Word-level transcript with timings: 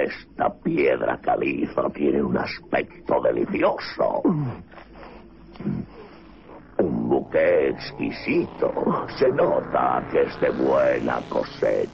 Esta 0.00 0.48
piedra 0.62 1.18
caliza 1.20 1.82
tiene 1.92 2.22
un 2.22 2.34
aspecto 2.38 3.20
delicioso. 3.20 4.22
Un 6.78 7.08
buque 7.08 7.68
exquisito. 7.68 9.06
Se 9.18 9.28
nota 9.28 10.02
que 10.10 10.22
es 10.22 10.40
de 10.40 10.48
buena 10.50 11.20
cosecha. 11.28 11.90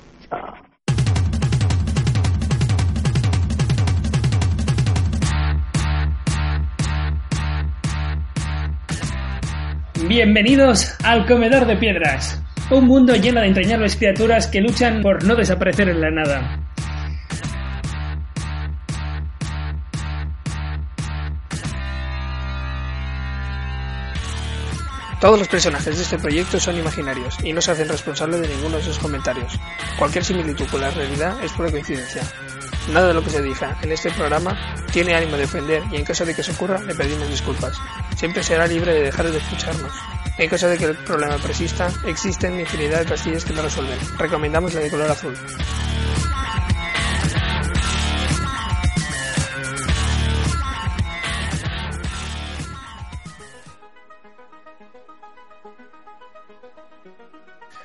Bienvenidos 10.07 10.97
al 11.05 11.27
Comedor 11.27 11.67
de 11.67 11.77
Piedras, 11.77 12.41
un 12.71 12.87
mundo 12.87 13.17
lleno 13.17 13.41
de 13.41 13.49
entrañables 13.49 13.97
criaturas 13.97 14.47
que 14.47 14.61
luchan 14.61 15.03
por 15.03 15.25
no 15.25 15.35
desaparecer 15.35 15.89
en 15.89 16.01
la 16.01 16.11
nada. 16.13 16.66
Todos 25.27 25.41
los 25.41 25.49
personajes 25.49 25.97
de 25.97 26.05
este 26.05 26.19
proyecto 26.21 26.61
son 26.61 26.77
imaginarios 26.77 27.37
y 27.43 27.53
no 27.53 27.61
se 27.61 27.73
hacen 27.73 27.89
responsables 27.89 28.41
de 28.43 28.47
ninguno 28.47 28.77
de 28.77 28.85
sus 28.85 28.97
comentarios. 28.97 29.59
Cualquier 29.99 30.25
similitud 30.25 30.69
con 30.69 30.81
la 30.81 30.93
realidad 30.93 31.43
es 31.43 31.51
pura 31.51 31.69
coincidencia. 31.69 32.23
Nada 32.93 33.09
de 33.09 33.15
lo 33.15 33.25
que 33.25 33.31
se 33.31 33.43
diga 33.43 33.77
en 33.83 33.91
este 33.91 34.13
programa 34.13 34.57
tiene 34.93 35.17
ánimo 35.17 35.37
de 35.37 35.43
ofender 35.43 35.83
y 35.91 35.97
en 35.97 36.05
caso 36.05 36.25
de 36.25 36.33
que 36.33 36.45
se 36.45 36.53
ocurra 36.53 36.81
le 36.81 36.95
pedimos 36.95 37.29
disculpas. 37.29 37.77
Siempre 38.17 38.45
será 38.45 38.69
libre 38.69 38.95
de 38.95 39.03
dejar 39.03 39.29
de 39.29 39.39
escucharnos. 39.39 39.91
En 40.39 40.49
caso 40.49 40.69
de 40.69 40.79
que 40.79 40.85
el 40.85 40.97
problema 40.97 41.39
persista, 41.39 41.93
existen 42.07 42.61
infinidad 42.61 43.01
de 43.01 43.07
pastillas 43.07 43.45
que 43.45 43.53
lo 43.53 43.63
resuelven. 43.63 43.99
Recomendamos 44.17 44.75
la 44.75 44.81
de 44.81 44.91
color 44.91 45.11
azul. 45.11 45.37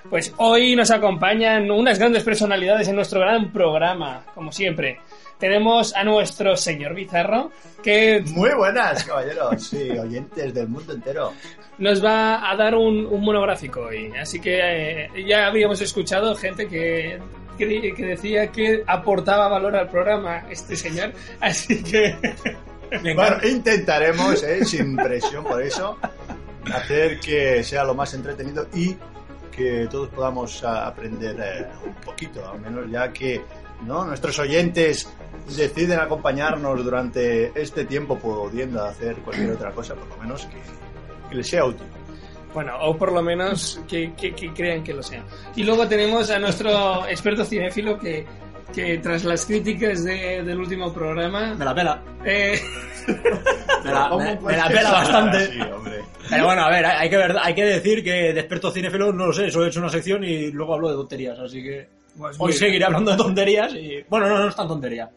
Pues 0.10 0.34
hoy 0.38 0.76
nos 0.76 0.92
acompañan 0.92 1.70
unas 1.72 2.00
grandes 2.00 2.24
personalidades 2.24 2.88
en 2.88 2.96
nuestro 2.96 3.20
gran 3.20 3.52
programa, 3.52 4.24
como 4.34 4.52
siempre. 4.52 5.00
Tenemos 5.40 5.96
a 5.96 6.04
nuestro 6.04 6.56
señor 6.56 6.94
Bizarro, 6.94 7.52
que 7.82 8.22
Muy 8.28 8.52
buenas, 8.56 9.04
caballeros, 9.04 9.64
sí, 9.64 9.90
oyentes 9.92 10.54
del 10.54 10.68
mundo 10.68 10.94
entero. 10.94 11.34
nos 11.80 12.04
va 12.04 12.50
a 12.50 12.56
dar 12.56 12.76
un, 12.76 13.06
un 13.06 13.22
monográfico 13.24 13.82
hoy. 13.82 14.12
Así 14.20 14.40
que 14.40 14.60
eh, 15.06 15.10
ya 15.28 15.48
habíamos 15.48 15.82
escuchado 15.82 16.36
gente 16.36 16.68
que, 16.68 17.20
que, 17.58 17.94
que 17.96 18.06
decía 18.06 18.48
que 18.52 18.84
aportaba 18.86 19.48
valor 19.48 19.76
al 19.76 19.90
programa 19.90 20.46
este 20.50 20.76
señor. 20.76 21.12
Así 21.40 21.82
que 21.84 22.16
Bueno, 23.16 23.38
intentaremos, 23.48 24.44
eh, 24.44 24.66
sin 24.66 24.98
presión 24.98 25.46
por 25.46 25.62
eso, 25.62 25.98
hacer 26.74 27.20
que 27.22 27.64
sea 27.64 27.86
lo 27.86 27.96
más 27.96 28.14
entretenido 28.14 28.68
y 28.74 28.96
que 29.52 29.88
todos 29.92 30.10
podamos 30.10 30.64
aprender 30.64 31.36
eh, 31.40 31.68
un 31.86 31.94
poquito, 31.96 32.50
al 32.50 32.60
menos 32.62 32.90
ya 32.90 33.12
que 33.12 33.42
¿no? 33.86 34.06
nuestros 34.06 34.40
oyentes 34.40 35.12
deciden 35.56 36.00
acompañarnos 36.00 36.84
durante 36.84 37.52
este 37.62 37.86
tiempo 37.86 38.18
pudiendo 38.18 38.84
hacer 38.84 39.16
cualquier 39.18 39.52
otra 39.52 39.72
cosa, 39.72 39.96
por 39.96 40.08
lo 40.10 40.18
menos 40.18 40.46
que, 40.46 40.58
que 41.30 41.36
les 41.36 41.48
sea 41.48 41.66
útil. 41.66 41.88
Bueno, 42.54 42.74
o 42.82 42.98
por 42.98 43.14
lo 43.14 43.22
menos 43.22 43.80
que, 43.88 44.14
que- 44.14 44.34
que 44.34 44.52
crean 44.54 44.84
que 44.84 44.94
lo 44.94 45.02
sea. 45.02 45.24
Y 45.56 45.64
luego 45.64 45.88
tenemos 45.88 46.30
a 46.32 46.38
nuestro 46.40 47.08
experto 47.08 47.46
cinéfilo 47.46 47.98
que, 47.98 48.26
que 48.72 48.98
tras 49.00 49.24
las 49.24 49.46
críticas 49.46 50.04
de- 50.04 50.44
del 50.44 50.60
último 50.60 50.94
programa... 50.94 51.54
Me 51.56 51.66
la 51.66 51.76
pela. 51.76 52.02
eh, 52.26 52.60
Me 53.84 53.92
la, 54.58 54.68
pela 54.68 54.92
bastante. 54.92 55.48
Sí, 55.48 55.60
hombre. 55.62 56.02
Pero 56.30 56.46
bueno, 56.46 56.62
a 56.64 56.70
ver, 56.70 56.86
hay 56.86 57.10
que, 57.10 57.18
ver, 57.18 57.36
hay 57.42 57.54
que 57.56 57.66
decir 57.66 58.04
que 58.04 58.34
de 58.34 58.40
experto 58.40 58.72
cinéfilo 58.72 59.12
no 59.12 59.28
lo 59.28 59.34
sé, 59.34 59.50
solo 59.52 59.66
he 59.66 59.70
hecho 59.70 59.80
una 59.80 59.90
sección 59.90 60.24
y 60.24 60.52
luego 60.52 60.76
hablo 60.76 60.90
de 60.90 60.96
tonterías, 60.96 61.38
así 61.40 61.62
que 61.64 61.88
pues 62.18 62.38
hoy 62.40 62.54
seguiré 62.54 62.86
hablando 62.86 63.12
de 63.12 63.18
tonterías 63.18 63.74
y... 63.74 64.04
Bueno, 64.10 64.28
no, 64.30 64.38
no 64.40 64.48
es 64.48 64.56
tan 64.56 64.68
tontería, 64.68 65.10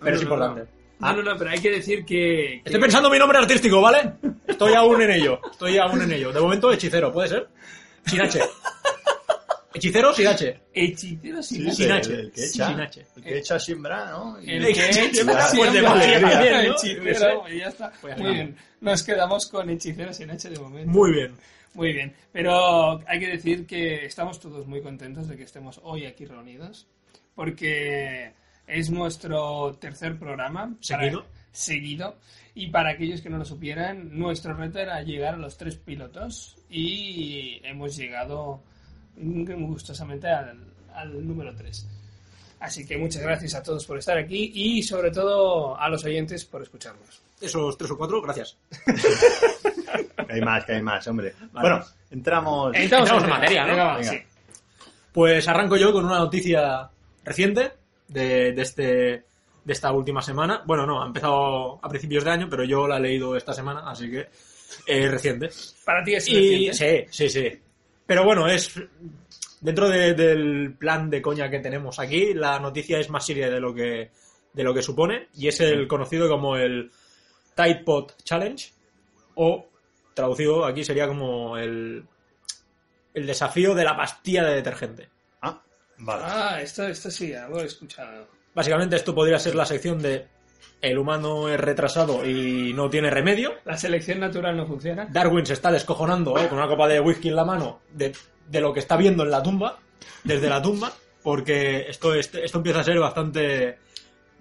pero 0.00 0.16
es 0.16 0.22
No, 0.22 0.28
no, 0.28 0.34
importante. 0.36 0.70
No, 1.00 1.12
no, 1.14 1.22
no, 1.22 1.36
pero 1.38 1.50
hay 1.50 1.58
que 1.60 1.70
decir 1.70 2.00
que... 2.04 2.60
que- 2.62 2.62
Estoy 2.66 2.80
pensando 2.80 3.08
en 3.08 3.12
mi 3.14 3.18
nombre 3.18 3.38
artístico, 3.38 3.80
¿vale? 3.80 4.12
Estoy 4.46 4.74
aún 4.74 5.00
en 5.02 5.10
ello, 5.12 5.40
estoy 5.50 5.78
aún 5.78 6.02
en 6.02 6.12
ello. 6.12 6.30
De 6.32 6.40
momento, 6.40 6.70
hechicero, 6.72 7.10
¿puede 7.12 7.28
ser? 7.28 7.48
Sin 8.06 8.20
H. 8.20 8.38
Hechicero 9.72 10.12
sin 10.12 10.26
H. 10.26 10.60
Hechicero 10.72 11.42
sin 11.42 11.70
Sí, 11.70 11.76
Sin 11.84 11.92
H. 11.92 12.12
el 12.12 12.32
que 12.32 12.44
echa, 12.44 12.66
Sin 12.68 12.80
H. 12.80 13.06
el 13.16 13.22
que 13.22 13.38
echa 13.38 13.58
siembra, 13.58 14.10
¿no? 14.10 14.38
El 14.38 14.64
El 14.64 14.74
que 14.74 14.86
echa 14.90 14.92
siembra, 15.12 15.34
pues, 15.36 15.52
de 15.52 15.70
siembra. 15.70 15.90
Valeria 15.90 16.20
también, 16.20 16.66
¿no? 16.68 16.74
Hechicero, 16.74 17.48
y 17.48 17.58
ya 17.58 17.66
está. 17.68 17.92
Pues 18.00 18.18
Muy 18.18 18.32
bien. 18.34 18.56
Nos 18.80 19.02
quedamos 19.02 19.46
con 19.46 19.70
hechicero 19.70 20.12
sin 20.12 20.30
H 20.30 20.50
de 20.50 20.58
momento. 20.58 20.90
Muy 20.90 21.12
bien. 21.12 21.36
Muy 21.74 21.92
bien. 21.92 22.12
Pero 22.32 23.00
hay 23.06 23.20
que 23.20 23.28
decir 23.28 23.64
que 23.66 24.04
estamos 24.06 24.40
todos 24.40 24.66
muy 24.66 24.80
contentos 24.82 25.28
de 25.28 25.36
que 25.36 25.44
estemos 25.44 25.80
hoy 25.84 26.04
aquí 26.06 26.24
reunidos. 26.24 26.88
Porque 27.36 28.32
es 28.66 28.90
nuestro 28.90 29.76
tercer 29.80 30.18
programa. 30.18 30.74
para- 30.88 31.02
¿Seguido? 31.02 31.26
seguido. 31.52 32.16
Y 32.54 32.68
para 32.70 32.90
aquellos 32.90 33.20
que 33.20 33.30
no 33.30 33.38
lo 33.38 33.44
supieran, 33.44 34.18
nuestro 34.18 34.52
reto 34.54 34.78
era 34.80 35.00
llegar 35.02 35.34
a 35.34 35.38
los 35.38 35.56
tres 35.56 35.76
pilotos. 35.76 36.56
Y 36.68 37.60
hemos 37.64 37.96
llegado 37.96 38.62
gustosamente 39.16 40.28
al, 40.28 40.58
al 40.94 41.26
número 41.26 41.54
3. 41.54 41.86
Así 42.60 42.86
que 42.86 42.98
muchas 42.98 43.22
gracias 43.22 43.54
a 43.54 43.62
todos 43.62 43.86
por 43.86 43.98
estar 43.98 44.18
aquí 44.18 44.52
y 44.54 44.82
sobre 44.82 45.10
todo 45.10 45.78
a 45.78 45.88
los 45.88 46.04
oyentes 46.04 46.44
por 46.44 46.62
escucharnos. 46.62 47.22
Esos 47.40 47.78
tres 47.78 47.90
o 47.90 47.96
cuatro, 47.96 48.20
gracias. 48.20 48.56
Que 50.26 50.34
hay 50.36 50.40
más, 50.42 50.64
que 50.64 50.72
hay 50.74 50.82
más, 50.82 51.04
hombre. 51.08 51.34
Bueno, 51.52 51.84
entramos. 52.10 52.72
Entramos 52.76 53.10
en 53.24 53.28
materia, 53.30 53.62
¿no? 53.64 53.70
Venga, 53.72 53.84
va, 53.84 53.96
Venga. 53.96 54.10
sí. 54.12 54.18
Pues 55.12 55.48
arranco 55.48 55.76
yo 55.76 55.92
con 55.92 56.04
una 56.04 56.18
noticia 56.20 56.88
reciente 57.24 57.72
de, 58.06 58.52
de 58.52 58.62
este, 58.62 58.84
de 58.84 59.72
esta 59.72 59.90
última 59.90 60.22
semana. 60.22 60.62
Bueno, 60.66 60.86
no, 60.86 61.02
ha 61.02 61.06
empezado 61.06 61.80
a 61.84 61.88
principios 61.88 62.22
de 62.22 62.30
año, 62.30 62.46
pero 62.48 62.62
yo 62.62 62.86
la 62.86 62.98
he 62.98 63.00
leído 63.00 63.34
esta 63.36 63.52
semana, 63.52 63.90
así 63.90 64.08
que 64.08 64.28
es 64.86 65.10
reciente. 65.10 65.50
Para 65.84 66.04
ti 66.04 66.14
es 66.14 66.28
Y, 66.28 66.68
reciente. 66.68 67.08
sí, 67.10 67.28
sí, 67.28 67.40
sí. 67.50 67.60
Pero 68.10 68.24
bueno, 68.24 68.48
es 68.48 68.74
dentro 69.60 69.88
de- 69.88 70.14
del 70.14 70.74
plan 70.76 71.08
de 71.08 71.22
coña 71.22 71.48
que 71.48 71.60
tenemos 71.60 72.00
aquí, 72.00 72.34
la 72.34 72.58
noticia 72.58 72.98
es 72.98 73.08
más 73.08 73.24
seria 73.24 73.48
de 73.48 73.60
lo 73.60 73.72
que 73.72 74.10
de 74.52 74.64
lo 74.64 74.74
que 74.74 74.82
supone 74.82 75.28
y 75.36 75.46
es 75.46 75.60
el 75.60 75.86
conocido 75.86 76.28
como 76.28 76.56
el 76.56 76.90
Tide 77.54 77.84
Pod 77.84 78.10
Challenge 78.24 78.72
o 79.36 79.64
traducido 80.12 80.64
aquí 80.64 80.82
sería 80.82 81.06
como 81.06 81.56
el 81.56 82.04
el 83.14 83.26
desafío 83.28 83.76
de 83.76 83.84
la 83.84 83.96
pastilla 83.96 84.42
de 84.44 84.56
detergente. 84.56 85.08
Ah, 85.42 85.62
vale. 85.98 86.22
Ah, 86.26 86.60
esto, 86.60 86.88
esto 86.88 87.12
sí, 87.12 87.32
algo 87.32 87.60
he 87.60 87.66
escuchado. 87.66 88.26
Básicamente 88.52 88.96
esto 88.96 89.14
podría 89.14 89.38
ser 89.38 89.54
la 89.54 89.64
sección 89.66 90.02
de 90.02 90.26
el 90.80 90.98
humano 90.98 91.48
es 91.48 91.58
retrasado 91.60 92.24
y 92.26 92.72
no 92.74 92.88
tiene 92.90 93.10
remedio. 93.10 93.54
La 93.64 93.76
selección 93.76 94.20
natural 94.20 94.56
no 94.56 94.66
funciona. 94.66 95.06
Darwin 95.10 95.44
se 95.46 95.52
está 95.54 95.70
descojonando 95.70 96.38
¿eh? 96.38 96.48
con 96.48 96.58
una 96.58 96.68
copa 96.68 96.88
de 96.88 97.00
whisky 97.00 97.28
en 97.28 97.36
la 97.36 97.44
mano 97.44 97.80
de, 97.92 98.12
de 98.48 98.60
lo 98.60 98.72
que 98.72 98.80
está 98.80 98.96
viendo 98.96 99.22
en 99.24 99.30
la 99.30 99.42
tumba, 99.42 99.78
desde 100.24 100.48
la 100.48 100.62
tumba, 100.62 100.92
porque 101.22 101.86
esto, 101.88 102.14
es- 102.14 102.34
esto 102.34 102.58
empieza 102.58 102.80
a 102.80 102.84
ser 102.84 102.98
bastante 102.98 103.78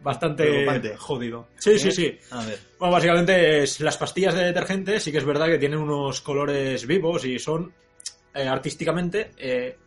bastante 0.01 0.95
jodido. 0.97 1.47
Sí, 1.57 1.77
sí, 1.77 1.91
sí. 1.91 2.17
A 2.31 2.45
ver. 2.45 2.57
Bueno, 2.79 2.93
básicamente 2.93 3.63
es, 3.63 3.81
las 3.81 3.97
pastillas 3.97 4.33
de 4.33 4.45
detergente 4.45 4.99
sí 4.99 5.11
que 5.11 5.17
es 5.17 5.25
verdad 5.25 5.47
que 5.47 5.57
tienen 5.57 5.79
unos 5.79 6.21
colores 6.21 6.87
vivos 6.87 7.25
y 7.25 7.37
son 7.37 7.73
eh, 8.33 8.47
artísticamente 8.47 9.31
eh, 9.37 9.77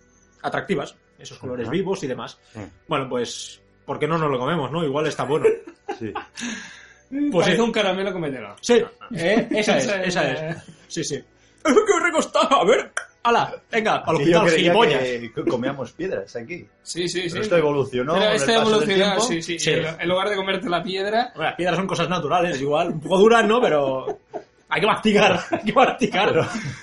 atractivas, 0.42 0.94
esos 1.18 1.38
colores 1.38 1.70
vivos 1.70 2.02
y 2.02 2.06
demás. 2.08 2.38
Mm. 2.54 2.60
Bueno, 2.88 3.08
pues, 3.08 3.62
¿por 3.84 3.98
qué 3.98 4.06
no 4.06 4.18
nos 4.18 4.30
lo 4.30 4.38
comemos, 4.38 4.70
no? 4.70 4.84
Igual 4.84 5.06
está 5.06 5.24
bueno. 5.24 5.46
Sí. 5.98 6.12
Pues 7.10 7.44
Parece 7.44 7.56
sí. 7.56 7.60
un 7.60 7.72
caramelo 7.72 8.12
comételo. 8.12 8.56
Sí, 8.60 8.82
eh, 9.14 9.48
esa 9.50 9.76
es, 9.76 9.86
Esa 9.86 10.30
es, 10.32 10.40
eh. 10.40 10.62
Sí, 10.88 11.04
sí. 11.04 11.22
¡Qué 11.62 12.04
rico 12.04 12.18
está! 12.20 12.40
A 12.40 12.64
ver, 12.64 12.90
¡Hala! 13.24 13.54
Venga, 13.70 13.98
al 13.98 14.16
hospital, 14.16 14.46
que 14.50 15.44
comíamos 15.48 15.92
piedras 15.92 16.34
aquí. 16.34 16.66
Sí, 16.82 17.08
sí, 17.08 17.22
sí. 17.22 17.28
Pero 17.30 17.42
esto 17.42 17.56
evolucionó 17.56 18.14
Pero 18.14 18.26
con 18.26 18.34
esto 18.34 18.52
evolucionó, 18.52 19.20
sí, 19.20 19.42
sí. 19.42 19.58
Sí. 19.58 19.70
En, 19.70 20.08
lugar 20.08 20.28
de 20.28 20.36
comerte 20.36 20.68
la 20.68 20.82
piedra, 20.82 21.30
Bueno, 21.34 21.50
las 21.50 21.54
piedras 21.56 21.76
son 21.76 21.86
cosas 21.86 22.08
naturales, 22.08 22.60
igual. 22.60 22.88
Un 22.88 23.00
poco 23.00 23.18
duras, 23.18 23.46
¿no? 23.46 23.60
Pero 23.60 24.18
hay 24.68 24.80
que 24.80 24.86
masticar, 24.86 25.38
hay 25.50 25.64
que 25.64 25.72
masticar. 25.72 26.32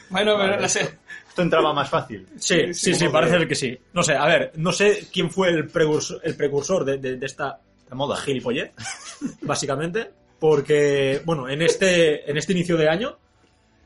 bueno, 0.10 0.36
pero 0.38 0.38
Vale, 0.38 0.62
la 0.62 0.69
se- 0.69 0.99
Esto 1.39 1.44
entraba 1.44 1.74
más 1.74 1.89
fácil. 1.89 2.27
Sí, 2.38 2.74
sí, 2.74 2.94
sí, 2.94 3.07
parece 3.07 3.33
que- 3.33 3.39
ser 3.39 3.47
que 3.47 3.56
sí. 3.56 3.77
No 3.94 4.03
sé, 4.03 4.13
a 4.13 4.25
ver, 4.25 4.51
no 4.57 4.71
sé 4.74 5.07
quién 5.12 5.30
fue 5.31 5.50
el 5.50 5.68
precursor, 5.69 6.19
el 6.24 6.36
precursor 6.36 6.83
de, 6.83 6.97
de- 6.97 7.15
de 7.18 7.25
esta 7.25 7.59
moda. 7.91 8.18
gilipollez, 8.18 8.71
básicamente, 9.41 10.12
porque, 10.39 11.21
bueno, 11.25 11.47
en 11.50 11.62
este, 11.62 12.30
en 12.30 12.38
este 12.38 12.51
inicio 12.53 12.75
de 12.77 12.89
año, 12.89 13.18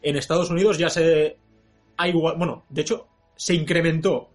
en 0.01 0.17
Estados 0.17 0.49
Unidos 0.49 0.77
ya 0.77 0.89
se 0.89 1.37
ha 1.97 2.07
igual, 2.07 2.35
bueno, 2.37 2.65
de 2.69 2.81
hecho, 2.81 3.07
se 3.35 3.53
incrementó 3.53 4.29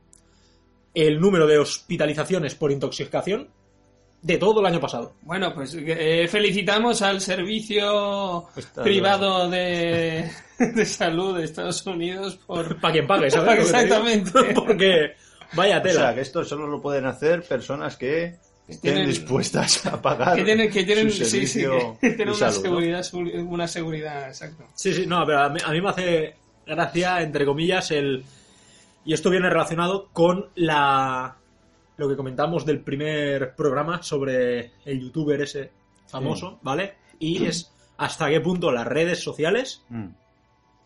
el 0.95 1.21
número 1.21 1.47
de 1.47 1.59
hospitalizaciones 1.59 2.55
por 2.55 2.73
intoxicación 2.73 3.49
de 4.23 4.37
todo 4.39 4.61
el 4.61 4.67
año 4.67 4.81
pasado. 4.81 5.13
Bueno, 5.23 5.55
pues 5.55 5.77
eh, 5.79 6.27
felicitamos 6.29 7.03
al 7.03 7.21
servicio 7.21 8.49
Está 8.57 8.83
privado 8.83 9.49
de, 9.49 10.29
de 10.59 10.85
salud 10.87 11.37
de 11.39 11.45
Estados 11.45 11.87
Unidos 11.87 12.37
por... 12.47 12.81
Para 12.81 12.93
quien 12.93 13.07
pague, 13.07 13.31
¿sabes? 13.31 13.61
Exactamente. 13.61 14.31
Porque, 14.55 15.13
vaya 15.55 15.79
O 15.79 15.83
tela. 15.83 16.01
sea, 16.01 16.15
que 16.15 16.21
esto 16.23 16.45
solo 16.45 16.67
lo 16.67 16.81
pueden 16.83 17.07
hacer 17.07 17.43
personas 17.45 17.97
que 17.97 18.35
estén 18.67 18.95
tienen- 18.95 19.07
dispuestas 19.07 19.87
a 19.87 20.03
pagar 20.03 20.37
Que 20.37 20.45
tienen, 20.45 20.71
que 20.71 20.85
tienen, 20.85 21.11
su 21.11 21.25
sí, 21.25 21.47
sí, 21.47 21.65
que 22.01 22.11
tienen 22.11 22.35
una 22.35 22.51
seguridad, 22.53 23.07
una 23.15 23.69
seguridad, 23.69 24.29
exacto. 24.29 24.65
Sí, 24.75 24.93
sí, 24.93 25.07
no, 25.07 25.25
pero 25.25 25.41
a 25.43 25.49
mí, 25.49 25.61
a 25.65 25.71
mí 25.73 25.81
me 25.81 25.89
hace 25.91 26.35
gracia, 26.67 27.23
entre 27.23 27.47
comillas, 27.47 27.91
el... 27.93 28.25
Y 29.05 29.15
esto 29.15 29.31
viene 29.31 29.49
relacionado 29.49 30.09
con 30.13 30.47
la... 30.57 31.37
Lo 31.99 32.09
que 32.09 32.17
comentamos 32.17 32.65
del 32.65 32.81
primer 32.83 33.55
programa 33.55 34.03
sobre 34.03 34.73
el 34.85 35.01
youtuber 35.01 35.41
ese 35.43 35.73
famoso, 36.07 36.59
¿vale? 36.63 36.95
Y 37.19 37.45
es 37.45 37.71
hasta 37.99 38.29
qué 38.31 38.41
punto 38.41 38.71
las 38.73 38.87
redes 38.87 39.23
sociales 39.23 39.85
Mm, 39.91 40.07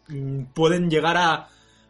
mm, 0.08 0.44
pueden 0.54 0.90
llegar 0.90 1.16
a, 1.16 1.48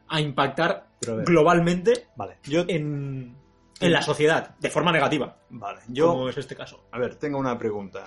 a 0.08 0.20
impactar 0.20 0.88
ver. 1.00 1.24
globalmente 1.24 2.08
Vale, 2.16 2.38
yo, 2.42 2.64
en, 2.68 3.34
en 3.80 3.92
la 3.92 4.02
sociedad, 4.02 4.56
de 4.58 4.70
forma 4.70 4.92
negativa, 4.92 5.38
vale, 5.50 5.80
yo 5.88 6.08
como 6.08 6.28
es 6.28 6.36
este 6.36 6.54
caso. 6.56 6.84
A 6.90 6.98
ver, 6.98 7.16
tengo 7.16 7.38
una 7.38 7.56
pregunta. 7.56 8.04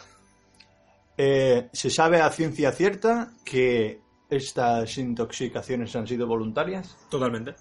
Eh, 1.18 1.70
¿Se 1.72 1.90
sabe 1.90 2.22
a 2.22 2.30
ciencia 2.30 2.72
cierta 2.74 3.32
que 3.46 4.02
estas 4.30 4.98
intoxicaciones 4.98 5.96
han 5.96 6.08
sido 6.08 6.28
voluntarias? 6.28 6.98
Totalmente. 7.10 7.56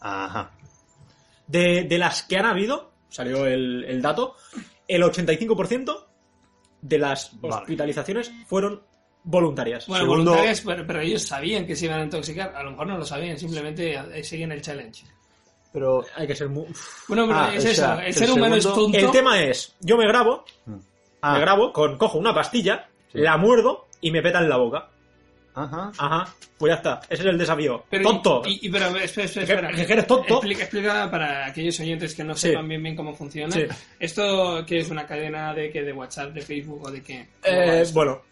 Ajá. 0.00 0.52
De, 1.46 1.84
de 1.88 1.98
las 1.98 2.22
que 2.22 2.36
han 2.36 2.46
habido, 2.46 2.92
salió 3.10 3.44
el, 3.46 3.84
el 3.84 4.00
dato, 4.00 4.36
el 4.88 5.02
85% 5.02 6.06
de 6.80 6.98
las 6.98 7.38
Vale. 7.40 7.54
hospitalizaciones 7.56 8.32
fueron 8.46 8.82
voluntarias. 9.24 9.86
Bueno, 9.86 10.04
Segundo- 10.04 10.30
voluntarias, 10.30 10.62
pero, 10.64 10.86
pero 10.86 11.00
ellos 11.00 11.22
sabían 11.22 11.66
que 11.66 11.76
se 11.76 11.84
iban 11.84 12.00
a 12.00 12.04
intoxicar. 12.04 12.54
A 12.56 12.62
lo 12.62 12.70
mejor 12.70 12.86
no 12.86 12.96
lo 12.98 13.04
sabían, 13.04 13.38
simplemente 13.38 13.94
eh, 13.94 14.24
seguían 14.24 14.52
el 14.52 14.62
challenge. 14.62 15.04
Pero, 15.72 16.04
Hay 16.16 16.26
que 16.26 16.34
ser 16.34 16.48
muy... 16.48 16.64
Bueno, 17.06 17.26
pero 17.28 17.38
Ah, 17.38 17.54
es 17.54 17.64
o 17.64 17.68
eso. 17.68 17.92
el 18.00 18.06
el 18.06 18.14
ser 18.14 18.30
humano 18.32 18.56
es 18.56 18.64
tonto. 18.64 18.98
El 18.98 19.10
tema 19.12 19.40
es, 19.42 19.76
yo 19.80 19.96
me 19.96 20.06
grabo, 20.08 20.44
ah, 21.22 21.34
me 21.34 21.40
grabo, 21.40 21.72
con, 21.72 21.96
cojo 21.98 22.18
una 22.18 22.34
pastilla, 22.34 22.88
Sí. 23.12 23.18
la 23.18 23.36
muerdo 23.36 23.86
y 24.00 24.10
me 24.10 24.22
peta 24.22 24.38
en 24.40 24.48
la 24.48 24.56
boca. 24.56 24.88
Ajá. 25.54 25.92
Ajá, 25.98 26.34
pues 26.58 26.70
ya 26.70 26.76
está. 26.76 27.00
Ese 27.08 27.22
es 27.22 27.28
el 27.28 27.38
desafío. 27.38 27.84
Pero, 27.90 28.04
¡Tonto! 28.04 28.42
Y, 28.46 28.66
y- 28.66 28.70
pero, 28.70 28.86
espera, 28.96 29.24
espera, 29.26 29.46
Que- 29.46 29.52
espera. 29.52 29.86
que 29.86 29.92
eres 29.92 30.06
tonto. 30.06 30.34
Explica, 30.34 30.62
explica 30.62 31.10
para 31.10 31.46
aquellos 31.46 31.78
oyentes 31.80 32.14
que 32.14 32.24
no 32.24 32.34
Sí. 32.34 32.48
sepan 32.48 32.68
bien 32.68 32.82
bien 32.82 32.96
cómo 32.96 33.14
funciona. 33.14 33.52
Sí. 33.52 33.64
¿Esto 33.98 34.64
qué 34.66 34.78
es 34.78 34.90
una 34.90 35.06
cadena 35.06 35.52
de 35.54 35.70
que 35.70 35.82
de 35.82 35.92
WhatsApp, 35.92 36.32
de 36.32 36.40
Facebook 36.42 36.82
o 36.86 36.90
de 36.90 37.02
qué? 37.02 37.28
¿Cómo 37.44 37.56
va 37.56 37.80
Eh, 37.80 37.84
bueno, 37.92 38.22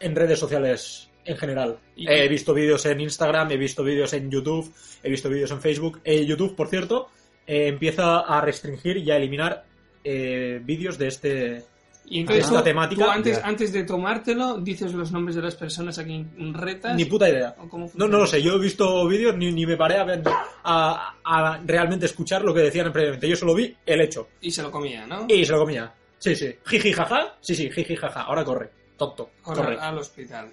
en 0.00 0.14
redes 0.16 0.38
sociales 0.38 1.08
en 1.24 1.36
general. 1.38 1.78
¿Y 1.96 2.04
he 2.10 2.22
qué? 2.22 2.28
visto 2.28 2.52
vídeos 2.52 2.84
en 2.86 3.00
Instagram, 3.00 3.50
he 3.52 3.56
visto 3.56 3.82
vídeos 3.82 4.12
en 4.12 4.30
YouTube, 4.30 4.70
he 5.02 5.08
visto 5.08 5.28
vídeos 5.30 5.50
en 5.52 5.60
Facebook. 5.60 6.00
Eh, 6.04 6.24
YouTube, 6.26 6.54
por 6.54 6.68
cierto, 6.68 7.08
eh, 7.46 7.68
empieza 7.68 8.20
a 8.20 8.40
restringir 8.40 8.98
y 8.98 9.10
a 9.10 9.16
eliminar 9.16 9.64
eh, 10.02 10.60
vídeos 10.62 10.98
de 10.98 11.06
este... 11.08 11.62
Y 12.06 12.20
entonces 12.20 12.44
esta 12.44 12.58
tú, 12.58 12.64
temática- 12.64 13.04
tú 13.06 13.10
antes, 13.10 13.38
Ya. 13.38 13.46
antes 13.46 13.72
de 13.72 13.84
tomártelo 13.84 14.58
dices 14.60 14.92
los 14.92 15.10
nombres 15.10 15.36
de 15.36 15.42
las 15.42 15.56
personas 15.56 15.98
a 15.98 16.04
quien 16.04 16.52
retas. 16.52 16.94
Ni 16.96 17.06
puta 17.06 17.28
idea. 17.28 17.54
¿O 17.58 17.68
cómo 17.68 17.90
No, 17.94 18.06
no 18.06 18.18
lo 18.18 18.26
sé, 18.26 18.42
yo 18.42 18.54
he 18.54 18.58
visto 18.60 19.06
vídeos 19.08 19.34
ni, 19.36 19.50
ni 19.52 19.64
me 19.64 19.76
paré 19.76 19.96
a, 19.98 20.04
ver- 20.04 20.22
a, 20.64 21.14
a 21.24 21.60
realmente 21.64 22.06
escuchar 22.06 22.42
lo 22.42 22.52
que 22.52 22.60
decían 22.60 22.92
previamente. 22.92 23.26
Yo 23.28 23.36
solo 23.36 23.54
vi 23.54 23.74
el 23.86 24.00
hecho. 24.02 24.28
Y 24.42 24.50
se 24.50 24.62
lo 24.62 24.70
comía, 24.70 25.06
¿no? 25.06 25.26
Y 25.28 25.44
se 25.46 25.52
lo 25.52 25.60
comía. 25.60 25.92
Sí, 26.18 26.34
sí. 26.36 26.54
Jiji, 26.66 26.92
jaja. 26.92 27.36
Sí, 27.40 27.54
sí, 27.54 27.70
jiji, 27.70 27.96
jaja. 27.96 28.22
Ahora 28.22 28.44
corre. 28.44 28.70
Tonto. 28.96 29.30
Corre 29.42 29.62
Corre. 29.62 29.78
al 29.80 29.98
hospital. 29.98 30.50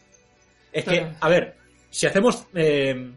Es 0.71 0.85
que, 0.85 1.05
a 1.19 1.29
ver, 1.29 1.55
si 1.89 2.07
hacemos 2.07 2.45
eh, 2.55 3.11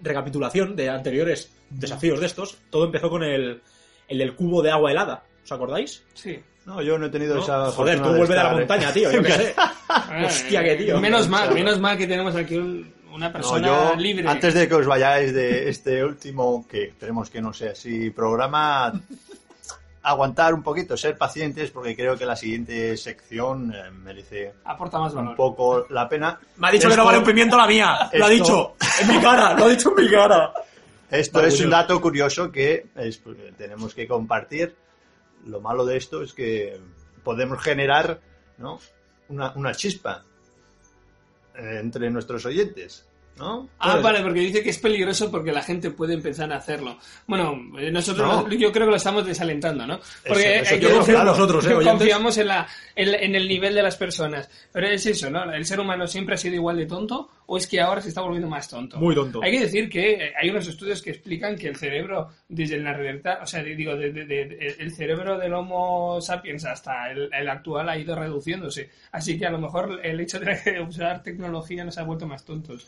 recapitulación 0.00 0.74
de 0.76 0.88
anteriores 0.88 1.52
desafíos 1.70 2.20
de 2.20 2.26
estos, 2.26 2.58
todo 2.70 2.84
empezó 2.84 3.08
con 3.08 3.22
el, 3.22 3.60
el 4.08 4.18
del 4.18 4.34
cubo 4.34 4.62
de 4.62 4.70
agua 4.70 4.90
helada. 4.90 5.22
¿Os 5.44 5.52
acordáis? 5.52 6.04
Sí. 6.14 6.38
No, 6.70 6.80
yo 6.82 6.96
no 6.96 7.06
he 7.06 7.10
tenido 7.10 7.34
¿No? 7.34 7.42
esa 7.42 7.70
Joder, 7.72 8.00
tú 8.00 8.10
vuelve 8.10 8.28
de 8.28 8.34
la 8.44 8.52
eh. 8.52 8.54
montaña, 8.54 8.92
tío, 8.92 9.10
yo 9.10 9.22
qué 9.24 9.32
sé. 9.32 9.54
Hostia, 10.24 10.62
qué 10.62 10.76
tío. 10.76 11.00
Menos 11.00 11.28
mal, 11.28 11.52
menos 11.52 11.80
mal 11.80 11.98
que 11.98 12.06
tenemos 12.06 12.36
aquí 12.36 12.56
un- 12.56 12.92
una 13.12 13.26
No, 13.26 13.32
persona 13.32 13.66
yo, 13.66 13.94
libre. 13.96 14.28
antes 14.28 14.54
de 14.54 14.68
que 14.68 14.74
os 14.76 14.86
vayáis 14.86 15.34
de 15.34 15.68
este 15.68 16.04
último, 16.04 16.64
que 16.70 16.84
esperemos 16.84 17.28
que 17.28 17.40
no 17.42 17.52
sea 17.52 17.72
así, 17.72 18.10
programa, 18.10 18.92
aguantar 20.04 20.54
un 20.54 20.62
poquito, 20.62 20.96
ser 20.96 21.18
pacientes, 21.18 21.72
porque 21.72 21.96
creo 21.96 22.16
que 22.16 22.24
la 22.24 22.36
siguiente 22.36 22.96
sección 22.96 23.74
eh, 23.74 23.90
merece 23.90 24.52
Aporta 24.64 25.00
más 25.00 25.12
un 25.12 25.18
valor. 25.24 25.36
poco 25.36 25.86
la 25.90 26.08
pena. 26.08 26.38
Me 26.58 26.68
ha 26.68 26.70
dicho 26.70 26.88
que 26.88 26.96
no 26.96 27.04
vale 27.04 27.18
un 27.18 27.24
pimiento 27.24 27.56
la 27.56 27.66
mía. 27.66 28.08
Lo 28.12 28.26
ha 28.26 28.28
dicho. 28.28 28.76
En 29.02 29.08
mi 29.08 29.18
cara, 29.20 29.54
lo 29.54 29.64
ha 29.64 29.68
dicho 29.68 29.92
en 29.98 30.04
mi 30.04 30.08
cara. 30.10 30.52
Esto 31.10 31.40
es 31.44 31.60
un 31.60 31.70
dato 31.70 32.00
curioso 32.00 32.52
que 32.52 32.86
es- 32.94 33.18
pues, 33.18 33.36
tenemos 33.58 33.92
que 33.92 34.06
compartir. 34.06 34.76
Lo 35.46 35.60
malo 35.60 35.84
de 35.84 35.96
esto 35.96 36.22
es 36.22 36.32
que 36.32 36.78
podemos 37.24 37.62
generar 37.62 38.20
¿no? 38.58 38.78
una, 39.28 39.52
una 39.54 39.72
chispa 39.74 40.22
eh, 41.56 41.78
entre 41.80 42.10
nuestros 42.10 42.44
oyentes. 42.46 43.06
¿no? 43.36 43.70
Ah, 43.78 43.96
vale, 44.02 44.20
porque 44.20 44.40
dice 44.40 44.62
que 44.62 44.68
es 44.68 44.76
peligroso 44.78 45.30
porque 45.30 45.50
la 45.50 45.62
gente 45.62 45.90
puede 45.92 46.12
empezar 46.12 46.52
a 46.52 46.56
hacerlo. 46.56 46.98
Bueno, 47.26 47.58
eh, 47.78 47.90
nosotros 47.90 48.26
No. 48.28 48.46
lo- 48.46 48.54
yo 48.54 48.70
creo 48.70 48.86
que 48.86 48.90
lo 48.90 48.96
estamos 48.96 49.24
desalentando, 49.24 49.86
¿no? 49.86 49.98
Porque 50.28 50.58
eso 50.58 50.74
eh, 50.74 50.80
yo 50.80 50.90
confío 50.94 51.18
en 51.20 51.24
nosotros, 51.24 51.64
¿eh, 51.66 51.74
confiamos 51.82 52.36
en, 52.36 52.48
la, 52.48 52.68
en, 52.94 53.14
en 53.14 53.34
el 53.34 53.48
nivel 53.48 53.74
de 53.74 53.82
las 53.82 53.96
personas. 53.96 54.50
Pero 54.72 54.88
es 54.88 55.06
eso, 55.06 55.30
¿no? 55.30 55.50
¿El 55.54 55.64
ser 55.64 55.80
humano 55.80 56.06
siempre 56.06 56.34
ha 56.34 56.38
sido 56.38 56.56
igual 56.56 56.76
de 56.76 56.84
tonto 56.84 57.30
o 57.52 57.56
es 57.56 57.66
que 57.66 57.80
ahora 57.80 58.00
se 58.00 58.10
está 58.10 58.20
volviendo 58.20 58.48
más 58.48 58.68
tonto? 58.68 58.96
Muy 58.98 59.12
tonto. 59.12 59.40
Hay 59.42 59.50
que 59.50 59.60
decir 59.64 59.88
que 59.90 60.12
eh, 60.12 60.32
hay 60.40 60.50
unos 60.50 60.68
estudios 60.68 61.02
que 61.02 61.10
explican 61.10 61.56
que 61.56 61.66
el 61.66 61.74
cerebro, 61.74 62.28
desde 62.48 62.78
la 62.78 62.92
realidad, 62.94 63.40
o 63.42 63.46
sea, 63.46 63.60
digo, 63.64 63.96
de- 63.96 64.12
de- 64.12 64.24
de- 64.24 64.76
el 64.78 64.92
cerebro 64.92 65.36
del 65.36 65.52
Homo 65.54 66.20
sapiens 66.20 66.64
hasta 66.64 67.10
el, 67.10 67.28
el 67.32 67.48
actual 67.48 67.88
ha 67.88 67.98
ido 67.98 68.14
reduciéndose. 68.14 68.88
Así 69.10 69.36
que 69.36 69.46
a 69.46 69.50
lo 69.50 69.58
mejor 69.58 69.98
el 70.04 70.20
hecho 70.20 70.38
de 70.38 70.80
usar 70.88 71.24
tecnología 71.24 71.84
nos 71.84 71.98
ha 71.98 72.04
vuelto 72.04 72.24
más 72.26 72.44
tontos. 72.44 72.86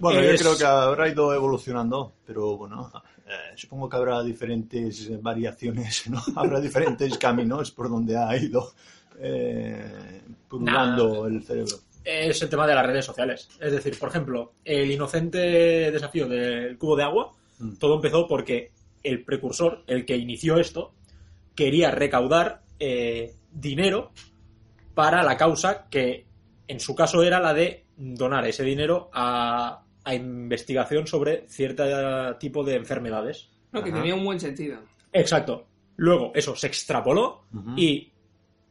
Bueno, 0.00 0.18
Es- 0.22 0.40
yo 0.40 0.46
creo 0.46 0.58
que 0.58 0.64
habrá 0.64 1.08
ido 1.08 1.32
evolucionando, 1.32 2.14
pero 2.26 2.56
bueno, 2.56 2.90
eh, 3.28 3.52
supongo 3.54 3.88
que 3.88 3.96
habrá 3.96 4.24
diferentes 4.24 5.22
variaciones, 5.22 6.10
¿no? 6.10 6.20
Habrá 6.34 6.60
diferentes 6.60 7.16
caminos 7.16 7.70
por 7.70 7.88
donde 7.88 8.16
ha 8.16 8.36
ido 8.36 8.72
eh, 9.20 10.20
pululando 10.48 11.26
el 11.28 11.42
cerebro. 11.44 11.76
Es 12.04 12.42
el 12.42 12.48
tema 12.50 12.66
de 12.66 12.74
las 12.74 12.86
redes 12.86 13.04
sociales. 13.04 13.48
Es 13.60 13.72
decir, 13.72 13.98
por 13.98 14.10
ejemplo, 14.10 14.52
el 14.64 14.90
inocente 14.90 15.38
desafío 15.90 16.28
del 16.28 16.76
cubo 16.78 16.96
de 16.96 17.02
agua, 17.04 17.32
Mm. 17.58 17.76
todo 17.76 17.94
empezó 17.94 18.26
porque 18.26 18.72
el 19.04 19.22
precursor, 19.24 19.84
el 19.86 20.04
que 20.04 20.16
inició 20.16 20.58
esto, 20.58 20.92
quería 21.54 21.90
recaudar 21.92 22.62
eh, 22.80 23.32
dinero 23.52 24.10
para 24.94 25.22
la 25.22 25.36
causa 25.36 25.86
que 25.88 26.26
en 26.66 26.80
su 26.80 26.94
caso 26.96 27.22
era 27.22 27.38
la 27.38 27.54
de 27.54 27.84
donar 27.96 28.44
ese 28.46 28.64
dinero 28.64 29.08
a, 29.12 29.84
a 30.02 30.14
investigación 30.14 31.06
sobre 31.06 31.44
cierto 31.48 31.84
tipo 32.40 32.64
de 32.64 32.74
enfermedades. 32.74 33.50
No, 33.70 33.82
que 33.84 33.90
Ajá. 33.90 34.00
tenía 34.00 34.16
un 34.16 34.24
buen 34.24 34.40
sentido. 34.40 34.78
Exacto. 35.12 35.66
Luego 35.96 36.32
eso 36.34 36.56
se 36.56 36.66
extrapoló 36.66 37.44
y 37.76 38.10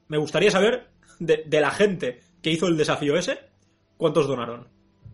me 0.10 0.18
gustaría 0.18 0.52
saber 0.52 0.90
de, 1.20 1.44
de 1.46 1.62
la 1.62 1.72
gente 1.72 2.20
que 2.44 2.52
hizo 2.52 2.68
el 2.68 2.78
desafío 2.78 3.16
ese, 3.18 3.40
cuántos 3.98 4.28
donaron. 4.28 4.68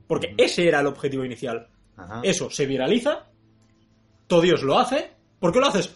Porque 0.07 0.33
ese 0.37 0.67
era 0.67 0.81
el 0.81 0.87
objetivo 0.87 1.23
inicial. 1.23 1.67
Ajá. 1.95 2.19
Eso 2.23 2.49
se 2.49 2.65
viraliza, 2.65 3.27
todo 4.27 4.41
Dios 4.41 4.63
lo 4.63 4.77
hace. 4.77 5.11
¿Por 5.39 5.53
qué 5.53 5.59
lo 5.59 5.67
haces? 5.67 5.95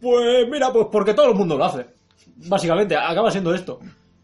Pues 0.00 0.48
mira, 0.50 0.72
pues 0.72 0.86
porque 0.90 1.14
todo 1.14 1.30
el 1.30 1.34
mundo 1.36 1.56
lo 1.56 1.64
hace. 1.64 1.86
Básicamente, 2.48 2.96
acaba 2.96 3.30
siendo 3.30 3.54
esto. 3.54 3.78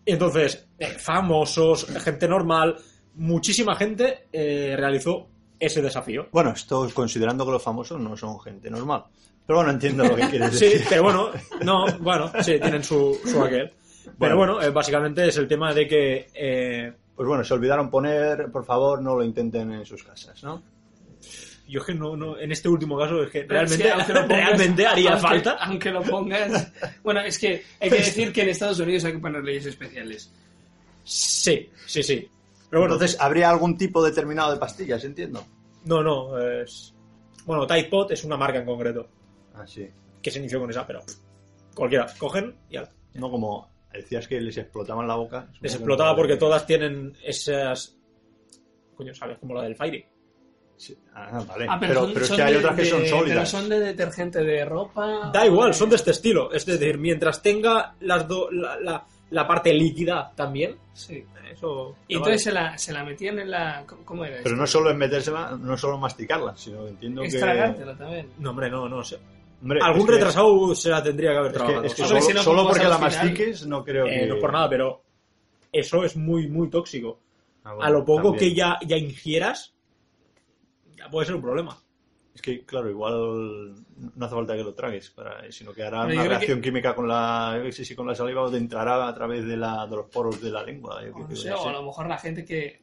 Entonces, 0.05 0.67
eh, 0.79 0.87
famosos, 0.99 1.87
gente 2.03 2.27
normal, 2.27 2.77
muchísima 3.15 3.77
gente 3.77 4.27
eh, 4.33 4.75
realizó 4.77 5.29
ese 5.59 5.81
desafío. 5.81 6.27
Bueno, 6.33 6.51
esto 6.51 6.89
considerando 6.93 7.45
que 7.45 7.53
los 7.53 7.63
famosos 7.63 8.01
no 8.01 8.17
son 8.17 8.41
gente 8.41 8.69
normal. 8.71 9.05
Pero 9.47 9.59
bueno, 9.59 9.73
entiendo 9.73 10.05
lo 10.05 10.17
que 10.17 10.29
quieres 10.29 10.51
Sí, 10.59 10.65
decir. 10.67 10.87
pero 10.89 11.03
bueno, 11.05 11.31
no, 11.63 11.85
bueno, 12.01 12.31
sí, 12.43 12.59
tienen 12.61 12.83
su, 12.83 13.19
su 13.25 13.43
aquel. 13.43 13.73
Pero 14.05 14.37
Bueno. 14.37 14.55
bueno, 14.55 14.63
eh, 14.63 14.71
básicamente 14.71 15.27
es 15.29 15.37
el 15.37 15.47
tema 15.49 15.73
de 15.75 15.87
que 15.87 16.27
eh, 16.35 16.93
Pues 17.15 17.29
bueno, 17.29 17.45
se 17.45 17.55
olvidaron 17.55 17.91
poner, 17.91 18.51
por 18.51 18.65
favor, 18.65 19.01
no 19.03 19.15
lo 19.17 19.23
intenten 19.25 19.73
en 19.73 19.85
sus 19.87 20.03
casas, 20.03 20.43
¿no? 20.43 20.63
yo 21.69 21.81
es 21.81 21.87
que 21.87 21.95
no, 21.95 22.17
no, 22.17 22.39
en 22.39 22.53
este 22.53 22.69
último 22.69 22.99
caso 22.99 23.23
es 23.23 23.31
que 23.31 23.41
es 23.41 23.49
realmente, 23.49 23.85
que 23.85 23.91
aunque 23.91 24.13
lo 24.13 24.21
pongas- 24.23 24.29
realmente 24.49 24.87
haría 24.87 25.11
aunque- 25.13 25.23
falta. 25.29 25.53
Aunque 25.61 25.91
lo 25.91 26.03
pongas. 26.03 26.73
Bueno, 27.03 27.21
es 27.21 27.39
que 27.39 27.63
hay 27.81 27.89
que 27.89 27.97
decir 27.97 28.31
que 28.33 28.43
en 28.43 28.49
Estados 28.51 28.79
Unidos 28.81 29.05
hay 29.07 29.13
que 29.13 29.19
poner 29.19 29.43
leyes 29.43 29.65
especiales. 29.67 30.31
Sí, 31.05 31.71
sí, 31.87 32.03
sí. 32.03 32.29
Pero 32.69 32.81
bueno, 32.83 32.95
Entonces, 32.97 33.19
¿habría 33.21 33.49
algún 33.51 33.77
tipo 33.79 34.03
determinado 34.05 34.53
de 34.53 34.59
pastillas, 34.59 35.03
entiendo? 35.05 35.45
no, 35.85 36.03
no, 36.03 36.39
es... 36.39 36.95
Bueno, 37.47 37.67
Tide 37.67 37.85
Pod 37.85 38.13
es 38.13 38.23
una 38.25 38.37
marca 38.37 38.59
en 38.59 38.67
concreto, 38.67 39.09
Ah, 39.55 39.67
sí. 39.67 39.89
que 40.23 40.31
se 40.31 40.39
inició 40.41 40.61
con 40.61 40.71
esa, 40.71 40.87
pero 40.87 41.01
cualquiera, 41.75 42.07
cogen 42.19 42.55
y 42.71 42.77
ala. 42.77 42.91
No 43.15 43.31
como 43.31 43.72
decías 43.93 44.27
que 44.29 44.41
les 44.41 44.57
explotaban 44.57 45.07
la 45.07 45.17
boca. 45.17 45.49
Les 45.61 45.75
explotaba 45.75 46.15
porque 46.17 46.37
todas 46.37 46.67
tienen 46.67 47.13
esas... 47.25 47.97
Coño, 48.97 49.15
¿sabes? 49.15 49.39
Como 49.39 49.55
la 49.55 49.63
del 49.63 49.75
Fairy. 49.77 50.05
Sí. 50.77 50.97
Ah, 51.15 51.43
vale. 51.47 51.67
Ah, 51.69 51.79
pero, 51.79 51.95
son- 52.01 52.13
pero 52.13 52.25
es 52.25 52.31
que 52.33 52.43
hay 52.43 52.53
de- 52.55 52.59
otras 52.59 52.77
que 52.77 52.85
son 52.87 53.07
sólidas. 53.07 53.37
Pero 53.37 53.47
son 53.47 53.69
de 53.69 53.81
detergente 53.81 54.41
de 54.43 54.65
ropa. 54.65 55.31
Da 55.33 55.47
igual, 55.47 55.75
son 55.75 55.91
de 55.91 55.97
este 55.97 56.11
estilo. 56.11 56.53
Es 56.53 56.67
decir, 56.67 56.99
mientras 56.99 57.41
tenga 57.43 57.95
las 58.01 58.27
do- 58.27 58.51
la, 58.51 58.79
la- 58.81 59.07
la 59.31 59.47
parte 59.49 59.73
líquida 59.73 60.33
también, 60.35 60.77
Sí. 60.93 61.25
eso... 61.53 61.97
Y 62.09 62.17
entonces 62.17 62.43
se 62.45 62.53
la, 62.53 62.77
se 62.77 62.93
la 62.93 63.05
metían 63.05 63.39
en 63.39 63.51
la. 63.51 63.85
¿Cómo 64.05 64.25
era? 64.25 64.37
Pero 64.39 64.51
esto? 64.51 64.57
no 64.61 64.67
solo 64.67 64.91
es 64.91 64.97
metérsela, 64.97 65.57
no 65.59 65.77
solo 65.77 65.97
masticarla, 65.99 66.55
sino 66.57 66.85
que 66.85 66.91
entiendo 66.91 67.23
Es 67.23 67.33
que... 67.35 67.41
tragártela 67.41 67.97
también. 67.97 68.29
No, 68.39 68.51
hombre, 68.51 68.69
no, 68.69 68.89
no 68.89 69.03
sé. 69.05 69.19
Hombre, 69.63 69.79
Algún 69.81 70.01
es 70.01 70.07
que- 70.07 70.13
retrasado 70.13 70.75
se 70.75 70.89
la 70.91 71.03
tendría 71.03 71.31
que 71.31 71.37
haber 71.39 71.47
Es 71.51 71.53
que, 71.53 71.59
trabajado. 71.59 71.85
es 71.87 71.95
que 71.95 72.05
solo, 72.05 72.21
si 72.21 72.33
no, 72.35 72.43
solo 72.43 72.57
¿cómo 72.59 72.69
vas 72.69 72.79
porque 72.79 72.89
la 72.89 72.97
final? 72.97 73.13
mastiques 73.29 73.67
no 73.67 73.85
creo 73.85 74.07
Eh, 74.07 74.21
que... 74.21 74.27
no 74.27 74.39
por 74.41 74.53
nada, 74.53 74.69
pero 74.69 75.03
eso 75.71 76.05
es 76.05 76.17
muy, 76.17 76.49
muy 76.49 76.69
tóxico. 76.69 77.21
Ah, 77.65 77.75
bueno, 77.75 77.85
A 77.87 77.91
lo 77.91 78.05
poco 78.05 78.31
también. 78.33 78.39
que 78.51 78.55
ya, 78.55 78.79
ya 78.85 78.97
ingieras, 78.97 79.73
ya 80.97 81.09
puede 81.09 81.27
ser 81.27 81.37
un 81.37 81.43
problema. 81.43 81.79
Es 82.35 82.41
que, 82.43 82.65
claro, 82.65 82.89
igual 82.91 83.75
no 84.17 84.27
hace 84.27 84.35
falta 84.35 84.57
que 84.57 84.65
lo 84.65 84.73
tragues, 84.75 85.11
para, 85.11 85.51
sino 85.53 85.73
que 85.73 85.83
hará 85.85 86.07
una 86.07 86.25
reacción 86.25 86.61
química 86.63 86.95
con 86.95 87.07
la, 87.07 87.63
con 87.95 88.07
la 88.07 88.15
saliva 88.15 88.43
o 88.43 88.51
te 88.51 88.57
entrará 88.57 89.07
a 89.07 89.15
través 89.15 89.45
de, 89.47 89.57
la, 89.57 89.87
de 89.87 89.97
los 89.97 90.07
poros 90.07 90.41
de 90.41 90.51
la 90.51 90.63
lengua. 90.65 91.03
yo 91.05 91.13
O 91.15 91.29
no 91.29 91.37
sé, 91.37 91.51
a 91.51 91.73
lo 91.73 91.83
mejor 91.83 92.09
la 92.09 92.19
gente 92.19 92.45
que. 92.45 92.81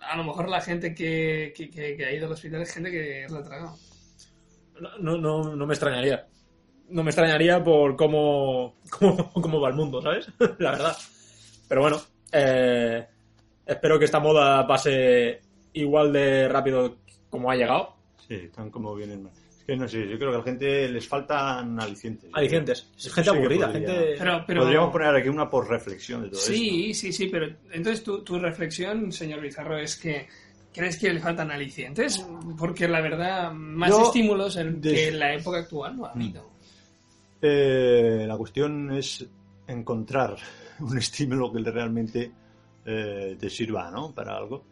A 0.00 0.16
lo 0.16 0.22
mejor 0.24 0.48
la 0.48 0.60
gente 0.60 0.94
que, 0.94 1.52
que, 1.56 1.68
que- 1.68 1.96
que 1.96 2.04
ha 2.06 2.12
ido 2.12 2.26
al 2.26 2.32
hospital 2.32 2.62
es 2.62 2.72
gente 2.72 2.90
que 2.90 3.26
la 3.28 3.38
ha 3.40 3.42
tragado. 3.42 3.76
No, 5.00 5.16
no, 5.16 5.54
no, 5.56 5.66
me 5.66 5.74
extrañaría. 5.74 6.26
No 6.90 7.02
me 7.02 7.10
extrañaría 7.10 7.62
por 7.62 7.96
cómo, 7.96 8.76
cómo, 8.98 9.32
cómo 9.32 9.60
va 9.60 9.68
el 9.68 9.74
mundo, 9.76 10.02
¿sabes? 10.02 10.28
La 10.58 10.72
verdad. 10.72 10.96
Pero 11.68 11.80
bueno, 11.82 12.00
eh, 12.32 13.06
espero 13.64 13.98
que 13.98 14.04
esta 14.06 14.20
moda 14.20 14.66
pase 14.66 15.40
igual 15.74 16.12
de 16.12 16.48
rápido 16.48 16.98
como 17.30 17.50
ha 17.50 17.56
llegado. 17.56 17.96
Sí, 18.28 18.34
están 18.34 18.70
como 18.70 18.94
vienen. 18.94 19.28
Es 19.58 19.64
que 19.64 19.76
no 19.76 19.86
sé, 19.88 20.08
yo 20.08 20.18
creo 20.18 20.30
que 20.30 20.36
a 20.36 20.38
la 20.38 20.44
gente 20.44 20.88
les 20.88 21.06
faltan 21.06 21.80
alicientes. 21.80 22.28
Alicientes. 22.34 22.90
Es 22.98 23.12
gente 23.14 23.30
Sí 23.30 23.36
aburrida, 23.36 23.66
podría- 23.70 23.88
gente... 23.88 24.14
Pero, 24.18 24.44
pero, 24.46 24.62
Podríamos 24.62 24.90
poner 24.92 25.14
aquí 25.14 25.28
una 25.28 25.48
por 25.48 25.68
reflexión 25.70 26.22
de 26.24 26.28
todo 26.30 26.40
esto. 26.40 26.52
Sí, 26.52 26.92
sí, 26.92 27.12
sí, 27.12 27.28
pero 27.28 27.46
entonces 27.70 28.02
tu, 28.02 28.22
tu 28.24 28.38
reflexión, 28.38 29.12
señor 29.12 29.40
Bizarro, 29.40 29.78
es 29.78 29.96
que 29.96 30.26
¿crees 30.72 30.98
que 30.98 31.12
le 31.12 31.20
faltan 31.20 31.50
alicientes? 31.50 32.24
Porque 32.58 32.88
la 32.88 33.00
verdad, 33.00 33.52
más 33.52 33.90
Yo, 33.90 34.02
estímulos 34.04 34.56
en, 34.56 34.80
des- 34.80 34.92
que 34.92 35.08
en 35.08 35.18
la 35.18 35.34
época 35.34 35.58
actual 35.58 35.96
no 35.96 36.06
ha 36.06 36.10
habido. 36.12 36.50
Eh, 37.40 38.24
la 38.26 38.36
cuestión 38.36 38.92
es 38.92 39.26
encontrar 39.66 40.36
un 40.80 40.96
estímulo 40.98 41.52
que 41.52 41.58
realmente 41.70 42.30
eh, 42.84 43.36
te 43.38 43.50
sirva 43.50 43.90
¿no? 43.90 44.12
para 44.14 44.36
algo. 44.36 44.64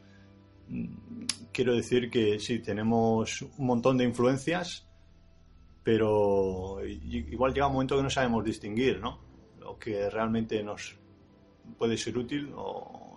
Mm, 0.68 0.86
Quiero 1.52 1.74
decir 1.74 2.08
que 2.10 2.38
sí, 2.38 2.60
tenemos 2.60 3.42
un 3.42 3.66
montón 3.66 3.98
de 3.98 4.04
influencias, 4.04 4.86
pero 5.82 6.78
igual 6.86 7.52
llega 7.52 7.66
un 7.66 7.72
momento 7.72 7.96
que 7.96 8.02
no 8.04 8.10
sabemos 8.10 8.44
distinguir 8.44 9.00
¿no? 9.00 9.18
lo 9.58 9.76
que 9.78 10.08
realmente 10.10 10.62
nos 10.62 10.96
puede 11.76 11.96
ser 11.96 12.16
útil 12.18 12.52
o, 12.56 13.09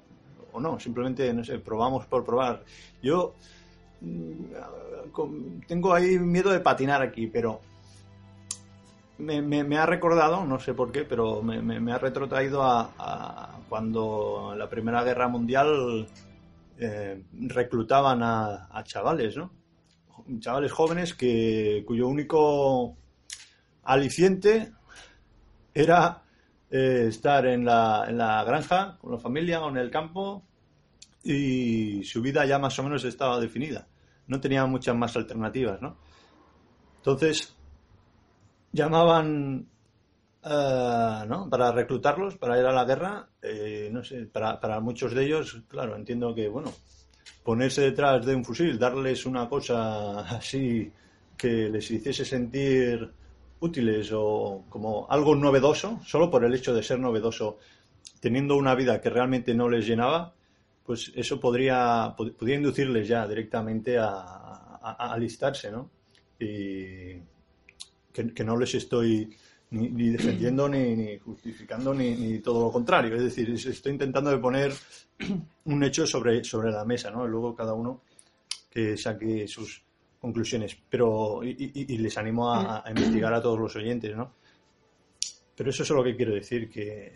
o 0.53 0.59
no. 0.59 0.79
Simplemente, 0.79 1.33
no 1.33 1.43
sé, 1.43 1.59
probamos 1.59 2.05
por 2.05 2.23
probar. 2.23 2.63
Yo 3.01 3.35
mm, 4.01 5.65
tengo 5.67 5.93
ahí 5.93 6.17
miedo 6.19 6.51
de 6.51 6.59
patinar 6.59 7.01
aquí, 7.01 7.27
pero 7.27 7.59
me, 9.17 9.77
ha 9.77 9.85
recordado, 9.85 10.45
no 10.45 10.59
sé 10.59 10.73
por 10.73 10.91
qué, 10.91 11.03
pero 11.03 11.41
me, 11.41 11.91
ha 11.91 11.97
retrotraído 11.97 12.63
a, 12.63 12.93
a 12.97 13.59
cuando 13.69 14.53
la 14.57 14.69
Primera 14.69 15.03
Guerra 15.03 15.27
Mundial 15.27 16.07
eh, 16.77 17.23
reclutaban 17.31 18.23
a, 18.23 18.67
a 18.71 18.83
chavales, 18.83 19.37
¿no? 19.37 19.51
Chavales 20.39 20.71
jóvenes 20.71 21.13
que, 21.13 21.83
cuyo 21.85 22.07
único 22.07 22.97
aliciente 23.83 24.71
era 25.73 26.22
eh, 26.75 27.05
estar 27.07 27.45
en 27.45 27.65
la, 27.65 28.05
en 28.07 28.17
la 28.17 28.43
granja 28.43 28.97
con 28.99 29.11
la 29.11 29.19
familia 29.19 29.61
o 29.61 29.69
en 29.69 29.77
el 29.77 29.91
campo 29.91 30.43
y 31.23 32.03
su 32.03 32.19
vida 32.19 32.47
ya 32.47 32.57
más 32.57 32.79
o 32.79 32.83
menos 32.83 33.05
estaba 33.05 33.39
definida. 33.39 33.87
No 34.25 34.41
tenían 34.41 34.71
muchas 34.71 34.95
más 34.95 35.15
alternativas, 35.15 35.79
¿no? 35.83 35.97
Entonces, 36.97 37.55
llamaban 38.71 39.67
eh, 40.43 41.25
¿no? 41.27 41.47
para 41.47 41.71
reclutarlos, 41.71 42.37
para 42.37 42.57
ir 42.57 42.65
a 42.65 42.73
la 42.73 42.85
guerra, 42.85 43.29
eh, 43.39 43.89
no 43.91 44.03
sé, 44.03 44.25
para, 44.25 44.59
para 44.59 44.79
muchos 44.79 45.13
de 45.13 45.25
ellos, 45.25 45.61
claro, 45.67 45.95
entiendo 45.95 46.33
que, 46.33 46.47
bueno, 46.47 46.73
ponerse 47.43 47.81
detrás 47.83 48.25
de 48.25 48.33
un 48.33 48.43
fusil, 48.43 48.79
darles 48.79 49.27
una 49.27 49.47
cosa 49.47 50.21
así 50.21 50.91
que 51.37 51.69
les 51.69 51.91
hiciese 51.91 52.25
sentir 52.25 53.13
útiles 53.63 54.11
o 54.13 54.65
como 54.69 55.07
algo 55.09 55.35
novedoso, 55.35 55.99
solo 56.05 56.29
por 56.29 56.43
el 56.43 56.53
hecho 56.53 56.73
de 56.73 56.83
ser 56.83 56.99
novedoso, 56.99 57.57
teniendo 58.19 58.55
una 58.57 58.75
vida 58.75 58.99
que 59.01 59.09
realmente 59.09 59.53
no 59.53 59.69
les 59.69 59.87
llenaba, 59.87 60.33
pues 60.85 61.11
eso 61.15 61.39
podría, 61.39 62.15
pod- 62.17 62.33
podría 62.33 62.57
inducirles 62.57 63.07
ya 63.07 63.27
directamente 63.27 63.97
a, 63.97 64.09
a- 64.09 64.95
a 64.99 65.13
alistarse, 65.13 65.71
¿no? 65.71 65.89
Y 66.39 67.13
que, 68.11 68.33
que 68.35 68.43
no 68.43 68.57
les 68.57 68.75
estoy 68.75 69.29
ni, 69.71 69.89
ni 69.89 70.09
defendiendo 70.09 70.67
ni, 70.69 70.95
ni 70.95 71.17
justificando 71.17 71.93
ni, 71.93 72.11
ni 72.15 72.39
todo 72.39 72.65
lo 72.65 72.71
contrario. 72.71 73.15
Es 73.15 73.23
decir, 73.23 73.49
es- 73.49 73.65
estoy 73.65 73.93
intentando 73.93 74.29
de 74.29 74.37
poner 74.39 74.73
un 75.65 75.83
hecho 75.83 76.05
sobre, 76.05 76.43
sobre 76.43 76.71
la 76.71 76.83
mesa, 76.85 77.09
¿no? 77.11 77.25
Y 77.25 77.29
luego 77.29 77.55
cada 77.55 77.73
uno 77.73 78.01
que 78.69 78.97
saque 78.97 79.47
sus 79.47 79.81
conclusiones. 80.23 80.77
Pero, 80.89 81.43
y, 81.43 81.49
y- 81.75 81.93
y 81.93 81.97
les 81.97 82.17
animo 82.17 82.49
a, 82.49 82.81
a 82.85 82.89
investigar 82.89 83.33
a 83.33 83.41
todos 83.41 83.59
los 83.59 83.75
oyentes, 83.75 84.15
¿no? 84.15 84.31
Pero 85.55 85.69
eso 85.69 85.83
es 85.83 85.89
lo 85.89 86.03
que 86.03 86.15
quiero 86.15 86.33
decir, 86.33 86.69
que 86.69 87.11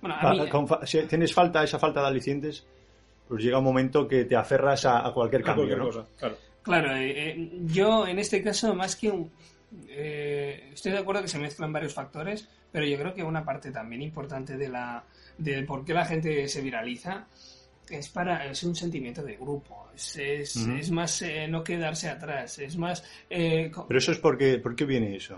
Bueno, 0.00 0.16
a 0.18 0.32
mí, 0.32 0.48
con 0.48 0.66
si 0.86 1.02
tienes 1.02 1.32
falta, 1.34 1.62
esa 1.62 1.78
falta 1.78 2.00
de 2.00 2.06
alicientes, 2.08 2.66
pues 3.28 3.44
llega 3.44 3.58
un 3.58 3.64
momento 3.64 4.08
que 4.08 4.24
te 4.24 4.34
aferras 4.34 4.84
a, 4.86 5.06
a 5.06 5.12
cualquier 5.12 5.42
a 5.42 5.44
cambio, 5.44 5.64
cualquier 5.66 5.78
¿no? 5.78 5.84
cosa, 5.86 6.08
claro. 6.18 6.36
claro, 6.62 6.96
eh, 6.96 7.28
eh, 7.30 7.50
yo 7.66 8.06
en 8.06 8.18
este 8.18 8.42
caso, 8.42 8.74
más 8.74 8.96
que 8.96 9.10
un. 9.10 9.30
eh, 9.90 10.70
estoy 10.72 10.92
de 10.92 10.98
acuerdo 10.98 11.22
que 11.22 11.28
se 11.28 11.38
mezclan 11.38 11.72
varios 11.72 11.92
factores, 11.94 12.48
pero 12.72 12.86
yo 12.86 12.98
creo 12.98 13.14
que 13.14 13.22
una 13.22 13.44
parte 13.44 13.70
también 13.70 14.02
importante 14.02 14.56
de 14.56 14.68
la 14.68 15.04
de 15.36 15.62
por 15.62 15.84
qué 15.84 15.94
la 15.94 16.04
gente 16.06 16.48
se 16.48 16.60
viraliza 16.62 17.26
es 17.90 18.08
para 18.08 18.50
es 18.50 18.62
un 18.62 18.74
sentimiento 18.74 19.22
de 19.22 19.36
grupo 19.36 19.88
es, 19.94 20.16
es, 20.16 20.56
es 20.56 20.90
más 20.90 21.22
eh, 21.22 21.46
no 21.48 21.62
quedarse 21.64 22.08
atrás 22.08 22.58
es 22.58 22.76
más 22.76 23.04
eh, 23.30 23.70
Pero 23.86 23.98
eso 23.98 24.12
es 24.12 24.18
porque, 24.18 24.58
¿por 24.58 24.74
qué 24.76 24.84
viene 24.84 25.16
eso? 25.16 25.34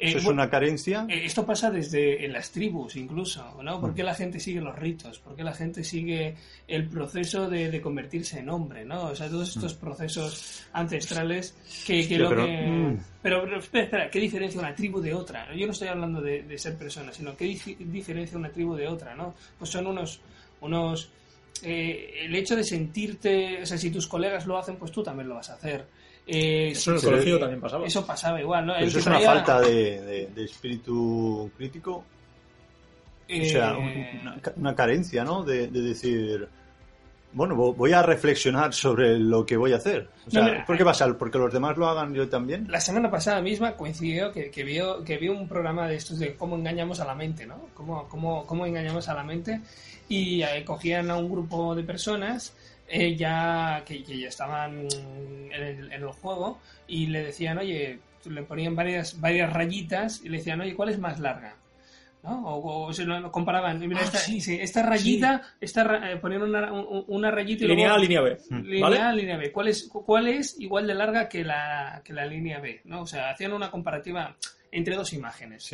eh, 0.00 0.08
¿Eso 0.10 0.18
es 0.18 0.24
bueno, 0.24 0.42
una 0.42 0.50
carencia? 0.50 1.06
Esto 1.08 1.44
pasa 1.44 1.72
desde 1.72 2.24
en 2.24 2.32
las 2.32 2.52
tribus 2.52 2.94
incluso, 2.94 3.60
¿no? 3.64 3.80
¿Por 3.80 3.94
qué 3.94 4.04
la 4.04 4.14
gente 4.14 4.38
sigue 4.38 4.60
los 4.60 4.78
ritos? 4.78 5.18
¿Por 5.18 5.34
qué 5.34 5.42
la 5.42 5.52
gente 5.52 5.82
sigue 5.82 6.36
el 6.68 6.88
proceso 6.88 7.50
de, 7.50 7.68
de 7.68 7.80
convertirse 7.80 8.38
en 8.38 8.48
hombre, 8.48 8.84
¿no? 8.84 9.06
O 9.06 9.16
sea, 9.16 9.28
todos 9.28 9.48
estos 9.48 9.74
procesos 9.74 10.64
ancestrales 10.72 11.56
que, 11.84 12.06
lo 12.16 12.28
pero, 12.28 12.46
que... 12.46 12.66
mm. 12.68 12.98
Pero, 13.22 13.42
pero 13.42 13.58
espera, 13.58 13.84
espera, 13.84 14.10
¿qué 14.10 14.20
diferencia 14.20 14.60
una 14.60 14.72
tribu 14.74 15.00
de 15.00 15.12
otra? 15.14 15.52
Yo 15.56 15.66
no 15.66 15.72
estoy 15.72 15.88
hablando 15.88 16.20
de, 16.20 16.42
de 16.44 16.58
ser 16.58 16.76
persona, 16.78 17.12
sino 17.12 17.36
¿qué 17.36 17.46
dif- 17.46 17.76
diferencia 17.78 18.38
una 18.38 18.50
tribu 18.50 18.76
de 18.76 18.86
otra, 18.86 19.16
no? 19.16 19.34
Pues 19.58 19.68
son 19.70 19.88
unos... 19.88 20.20
unos 20.60 21.10
eh, 21.64 22.24
el 22.24 22.34
hecho 22.34 22.56
de 22.56 22.64
sentirte... 22.64 23.62
O 23.62 23.66
sea, 23.66 23.78
si 23.78 23.90
tus 23.90 24.06
colegas 24.06 24.46
lo 24.46 24.58
hacen, 24.58 24.76
pues 24.76 24.90
tú 24.92 25.02
también 25.02 25.28
lo 25.28 25.34
vas 25.36 25.50
a 25.50 25.54
hacer. 25.54 25.86
Eh, 26.26 26.70
Eso 26.72 26.90
en 26.90 26.96
el 26.98 27.02
colegio 27.02 27.38
también 27.38 27.60
pasaba. 27.60 27.86
Eso 27.86 28.04
pasaba 28.06 28.40
igual, 28.40 28.66
¿no? 28.66 28.76
Eso 28.76 28.98
es 28.98 29.06
una 29.06 29.16
traía- 29.16 29.32
falta 29.34 29.60
de, 29.62 30.00
de- 30.02 30.26
de 30.34 30.44
espíritu 30.44 31.50
crítico, 31.56 32.04
o 33.30 33.44
sea, 33.44 33.72
eh, 33.78 34.18
una, 34.22 34.40
una 34.56 34.74
carencia, 34.74 35.24
¿no? 35.24 35.42
De, 35.42 35.68
de 35.68 35.80
decir, 35.82 36.48
bueno, 37.32 37.54
vo- 37.54 37.74
voy 37.74 37.92
a 37.92 38.02
reflexionar 38.02 38.72
sobre 38.72 39.18
lo 39.18 39.44
que 39.44 39.56
voy 39.56 39.72
a 39.72 39.76
hacer. 39.76 40.08
O 40.26 40.30
sea, 40.30 40.42
No, 40.42 40.50
mira, 40.50 40.64
¿por 40.66 40.76
qué 40.78 40.84
pasa? 40.84 41.06
¿Porque 41.18 41.36
los 41.38 41.52
demás 41.52 41.76
lo 41.76 41.86
hagan 41.88 42.14
yo 42.14 42.28
también? 42.28 42.66
La 42.70 42.80
semana 42.80 43.10
pasada 43.10 43.40
misma 43.42 43.72
coincidió 43.76 44.32
que, 44.32 44.50
que, 44.50 44.64
vio, 44.64 45.04
que 45.04 45.18
vio 45.18 45.32
un 45.32 45.46
programa 45.48 45.88
de 45.88 45.96
estos 45.96 46.18
de 46.18 46.34
cómo 46.36 46.56
engañamos 46.56 47.00
a 47.00 47.04
la 47.06 47.14
mente, 47.14 47.44
¿no? 47.46 47.68
Cómo, 47.74 48.08
cómo, 48.08 48.46
cómo 48.46 48.64
engañamos 48.66 49.08
a 49.08 49.14
la 49.14 49.24
mente 49.24 49.60
y 50.08 50.42
eh, 50.42 50.64
cogían 50.64 51.10
a 51.10 51.16
un 51.16 51.30
grupo 51.30 51.74
de 51.74 51.82
personas 51.84 52.54
eh, 52.88 53.14
ya 53.16 53.82
que, 53.86 54.02
que 54.02 54.18
ya 54.18 54.28
estaban 54.28 54.86
en 54.90 55.52
el, 55.52 55.92
en 55.92 56.02
el 56.02 56.08
juego 56.08 56.58
y 56.86 57.06
le 57.08 57.24
decían, 57.24 57.58
oye, 57.58 57.98
le 58.24 58.42
ponían 58.42 58.74
varias, 58.74 59.20
varias 59.20 59.52
rayitas 59.52 60.22
y 60.24 60.28
le 60.30 60.38
decían, 60.38 60.60
oye, 60.60 60.74
¿cuál 60.74 60.88
es 60.88 60.98
más 60.98 61.18
larga? 61.20 61.54
¿no? 62.22 62.46
O, 62.48 62.86
o 62.86 62.92
se 62.92 63.04
lo 63.04 63.30
comparaban. 63.30 63.82
Y 63.82 63.86
mira, 63.88 64.00
Ah, 64.00 64.04
esta, 64.04 64.18
sí. 64.18 64.40
sí, 64.40 64.58
esta 64.60 64.82
rayita, 64.82 65.42
esta, 65.60 65.84
ra- 65.84 66.10
eh, 66.12 66.16
ponían 66.16 66.42
una, 66.42 66.72
un- 66.72 67.04
una 67.08 67.30
rayita 67.30 67.64
y 67.64 67.68
Línea 67.68 67.94
A, 67.94 67.98
línea 67.98 68.20
B. 68.22 68.38
Línea 68.50 68.80
¿Vale? 68.82 68.98
A, 68.98 69.12
línea 69.12 69.36
B. 69.36 69.52
¿Cuál 69.52 69.68
es, 69.68 69.88
¿Cuál 69.88 70.26
es 70.26 70.58
igual 70.58 70.86
de 70.86 70.94
larga 70.94 71.28
que 71.28 71.44
la, 71.44 72.00
que 72.04 72.12
la 72.12 72.24
línea 72.26 72.58
B? 72.58 72.80
¿no? 72.84 73.02
O 73.02 73.06
sea, 73.06 73.30
hacían 73.30 73.52
una 73.52 73.70
comparativa 73.70 74.34
entre 74.72 74.96
dos 74.96 75.12
imágenes. 75.12 75.64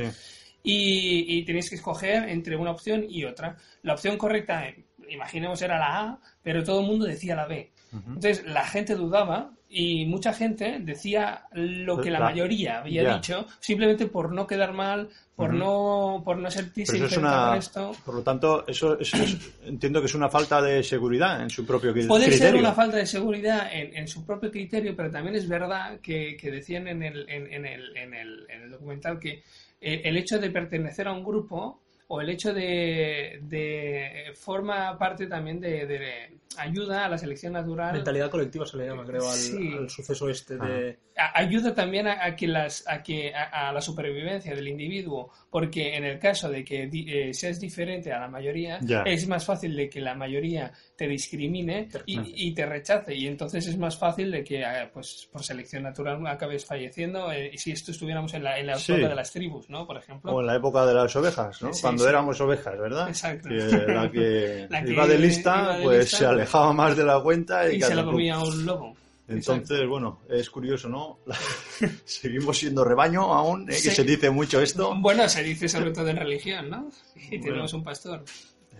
Y, 0.66 1.26
y 1.28 1.44
tenéis 1.44 1.68
que 1.68 1.76
escoger 1.76 2.28
entre 2.28 2.56
una 2.56 2.70
opción 2.72 3.04
y 3.08 3.24
otra. 3.24 3.56
La 3.82 3.92
opción 3.92 4.16
correcta, 4.16 4.66
eh, 4.66 4.82
imaginemos, 5.10 5.60
era 5.62 5.78
la 5.78 6.00
A, 6.00 6.18
pero 6.42 6.64
todo 6.64 6.80
el 6.80 6.86
mundo 6.86 7.04
decía 7.04 7.36
la 7.36 7.46
B. 7.46 7.70
Entonces 7.92 8.44
la 8.46 8.66
gente 8.66 8.96
dudaba 8.96 9.52
y 9.68 10.04
mucha 10.06 10.32
gente 10.32 10.78
decía 10.80 11.44
lo 11.52 12.00
que 12.00 12.10
la, 12.10 12.18
La- 12.18 12.24
mayoría 12.24 12.78
había 12.80 13.02
ya. 13.04 13.14
dicho, 13.14 13.46
simplemente 13.60 14.06
por 14.06 14.32
no 14.32 14.48
quedar 14.48 14.72
mal, 14.72 15.10
por 15.36 15.52
no 15.54 16.20
por 16.24 16.36
no 16.38 16.50
sentirse 16.50 16.94
Pero 16.94 17.06
eso 17.06 17.14
es 17.14 17.18
una, 17.18 17.50
al 17.50 17.56
resto. 17.56 17.92
por 18.04 18.14
lo 18.16 18.22
tanto, 18.22 18.66
eso, 18.66 18.98
eso 18.98 19.16
es- 19.18 19.36
entiendo 19.64 20.00
que 20.00 20.06
es 20.06 20.14
una 20.16 20.28
falta 20.28 20.60
de 20.60 20.82
seguridad 20.82 21.40
en 21.40 21.50
su 21.50 21.64
propio 21.64 21.94
cri- 21.94 22.08
Puede 22.08 22.24
criterio. 22.26 22.50
ser 22.52 22.56
una 22.60 22.72
falta 22.72 22.96
de 22.96 23.06
seguridad 23.06 23.68
en, 23.72 23.96
en 23.96 24.08
su 24.08 24.24
propio 24.26 24.50
criterio, 24.50 24.96
pero 24.96 25.10
también 25.12 25.36
es 25.36 25.48
verdad 25.48 26.00
que, 26.00 26.36
que 26.36 26.50
decían 26.50 26.88
en 26.88 27.02
el, 27.04 27.28
en, 27.28 27.52
en 27.52 27.64
el, 27.66 27.96
en, 27.96 28.14
el, 28.14 28.46
en 28.50 28.62
el 28.62 28.70
documental 28.72 29.20
que 29.20 29.44
el 29.84 30.16
hecho 30.16 30.38
de 30.38 30.50
pertenecer 30.50 31.06
a 31.08 31.12
un 31.12 31.22
grupo 31.22 31.83
o 32.06 32.20
el 32.20 32.28
hecho 32.30 32.52
de, 32.52 33.38
de 33.42 34.32
forma 34.34 34.96
parte 34.98 35.26
también 35.26 35.60
de, 35.60 35.86
de 35.86 36.38
ayuda 36.58 37.06
a 37.06 37.08
la 37.08 37.18
selección 37.18 37.54
natural 37.54 37.94
Mentalidad 37.94 38.30
colectiva 38.30 38.64
se 38.66 38.76
le 38.76 38.86
llama, 38.86 39.04
creo, 39.04 39.28
al, 39.28 39.36
Sí. 39.36 39.72
al 39.76 39.90
suceso 39.90 40.28
este 40.28 40.56
de... 40.56 40.98
a- 41.16 41.38
ayuda 41.40 41.74
también 41.74 42.06
a, 42.06 42.24
a 42.24 42.36
que 42.36 42.46
las 42.46 42.84
a 42.86 43.02
que 43.02 43.34
a, 43.34 43.68
a 43.68 43.72
la 43.72 43.80
supervivencia 43.80 44.54
del 44.54 44.68
individuo 44.68 45.30
porque 45.50 45.96
en 45.96 46.04
el 46.04 46.18
caso 46.20 46.48
de 46.50 46.62
que 46.64 46.86
di- 46.86 47.06
eh, 47.12 47.34
seas 47.34 47.58
diferente 47.58 48.12
a 48.12 48.20
la 48.20 48.28
mayoría 48.28 48.78
Ya. 48.82 49.02
es 49.02 49.26
más 49.26 49.44
fácil 49.44 49.74
de 49.74 49.88
que 49.88 50.00
la 50.00 50.14
mayoría 50.14 50.70
te 50.94 51.08
discrimine 51.08 51.88
y, 52.06 52.48
y 52.48 52.54
te 52.54 52.66
rechace 52.66 53.14
y 53.16 53.26
entonces 53.26 53.66
es 53.66 53.76
más 53.76 53.98
fácil 53.98 54.30
de 54.30 54.44
que 54.44 54.60
eh, 54.62 54.88
pues 54.92 55.28
por 55.32 55.42
selección 55.42 55.82
natural 55.82 56.24
acabes 56.26 56.64
falleciendo 56.64 57.32
eh, 57.32 57.50
y 57.52 57.58
si 57.58 57.72
esto 57.72 57.90
estuviéramos 57.90 58.32
en 58.34 58.44
la 58.44 58.58
en 58.60 58.66
la 58.68 58.74
Sí. 58.76 58.92
época 58.92 59.08
de 59.08 59.14
las 59.16 59.32
tribus 59.32 59.68
no 59.70 59.86
por 59.86 59.96
ejemplo 59.96 60.32
O 60.32 60.40
en 60.40 60.46
la 60.46 60.54
época 60.56 60.86
de 60.86 60.94
las 60.94 61.16
ovejas, 61.16 61.60
¿no? 61.62 61.72
Sí, 61.72 61.82
Cuando 61.94 62.04
sí. 62.04 62.10
éramos 62.10 62.40
ovejas, 62.40 62.78
¿verdad? 62.78 63.08
Exacto. 63.08 63.48
Que 63.48 63.56
la 63.56 64.10
que, 64.10 64.66
La 64.70 64.84
que 64.84 64.90
iba 64.92 65.06
de 65.06 65.18
lista, 65.18 65.62
iba 65.62 65.76
de 65.76 65.82
pues 65.84 65.98
lista, 66.00 66.16
se 66.18 66.26
alejaba 66.26 66.72
más 66.72 66.96
de 66.96 67.04
la 67.04 67.20
cuenta 67.20 67.72
y, 67.72 67.76
y 67.76 67.80
se 67.82 67.94
la 67.94 68.04
comía 68.04 68.38
un 68.38 68.66
lobo 68.66 68.96
Entonces, 69.28 69.86
bueno, 69.88 70.20
es 70.28 70.50
curioso, 70.50 70.88
¿no? 70.88 71.20
Seguimos 72.04 72.58
siendo 72.58 72.84
rebaño 72.84 73.32
aún, 73.32 73.62
¿eh? 73.70 73.74
que 73.82 73.90
se 73.90 74.04
dice 74.04 74.30
mucho 74.30 74.60
esto. 74.60 74.94
bueno 74.96 75.28
se 75.28 75.42
dice 75.42 75.68
sobre 75.68 75.92
todo 75.92 76.08
en 76.08 76.16
religión 76.16 76.68
no 76.68 76.90
y 77.30 77.40
tenemos 77.40 77.72
un 77.72 77.84
pastor 77.84 78.24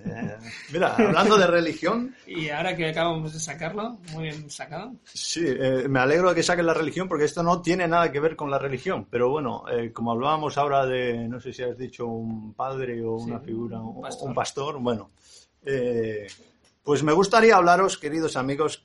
Eh, 0.06 0.36
mira, 0.72 0.94
hablando 0.96 1.36
de 1.38 1.46
religión, 1.46 2.14
Y 2.26 2.48
ahora 2.50 2.76
que 2.76 2.88
acabamos 2.90 3.32
de 3.32 3.40
sacarlo, 3.40 3.98
muy 4.12 4.24
bien 4.24 4.50
sacado. 4.50 4.92
sí, 5.12 5.42
eh, 5.46 5.86
me 5.88 5.98
alegro 6.00 6.28
de 6.30 6.34
que 6.34 6.42
saquen 6.42 6.66
la 6.66 6.74
religión 6.74 7.08
porque 7.08 7.24
esto 7.24 7.42
no 7.42 7.62
tiene 7.62 7.88
nada 7.88 8.12
que 8.12 8.20
ver 8.20 8.36
con 8.36 8.50
la 8.50 8.58
religión. 8.58 9.06
Pero 9.10 9.30
bueno, 9.30 9.64
eh, 9.72 9.92
como 9.92 10.12
hablábamos 10.12 10.58
ahora 10.58 10.84
de, 10.86 11.26
no 11.28 11.40
sé 11.40 11.52
si 11.52 11.62
has 11.62 11.76
dicho 11.78 12.06
un 12.06 12.52
padre 12.54 13.02
o 13.02 13.14
una 13.16 13.40
figura, 13.40 13.80
un 13.80 14.02
pastor. 14.02 14.28
un 14.28 14.34
pastor, 14.34 14.78
bueno, 14.80 15.10
eh, 15.64 16.26
pues 16.82 17.02
me 17.02 17.12
gustaría 17.12 17.56
hablaros, 17.56 17.96
queridos 17.98 18.36
amigos, 18.36 18.84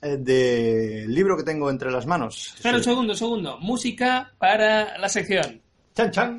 del 0.00 1.12
libro 1.12 1.36
que 1.36 1.42
tengo 1.42 1.68
entre 1.68 1.90
las 1.90 2.06
manos. 2.06 2.54
Espera 2.56 2.76
un 2.78 2.82
Sí. 2.84 2.90
segundo, 2.90 3.14
segundo. 3.14 3.58
Música 3.58 4.32
para 4.38 4.96
la 4.98 5.08
sección. 5.08 5.60
Chan, 5.94 6.10
chan. 6.10 6.38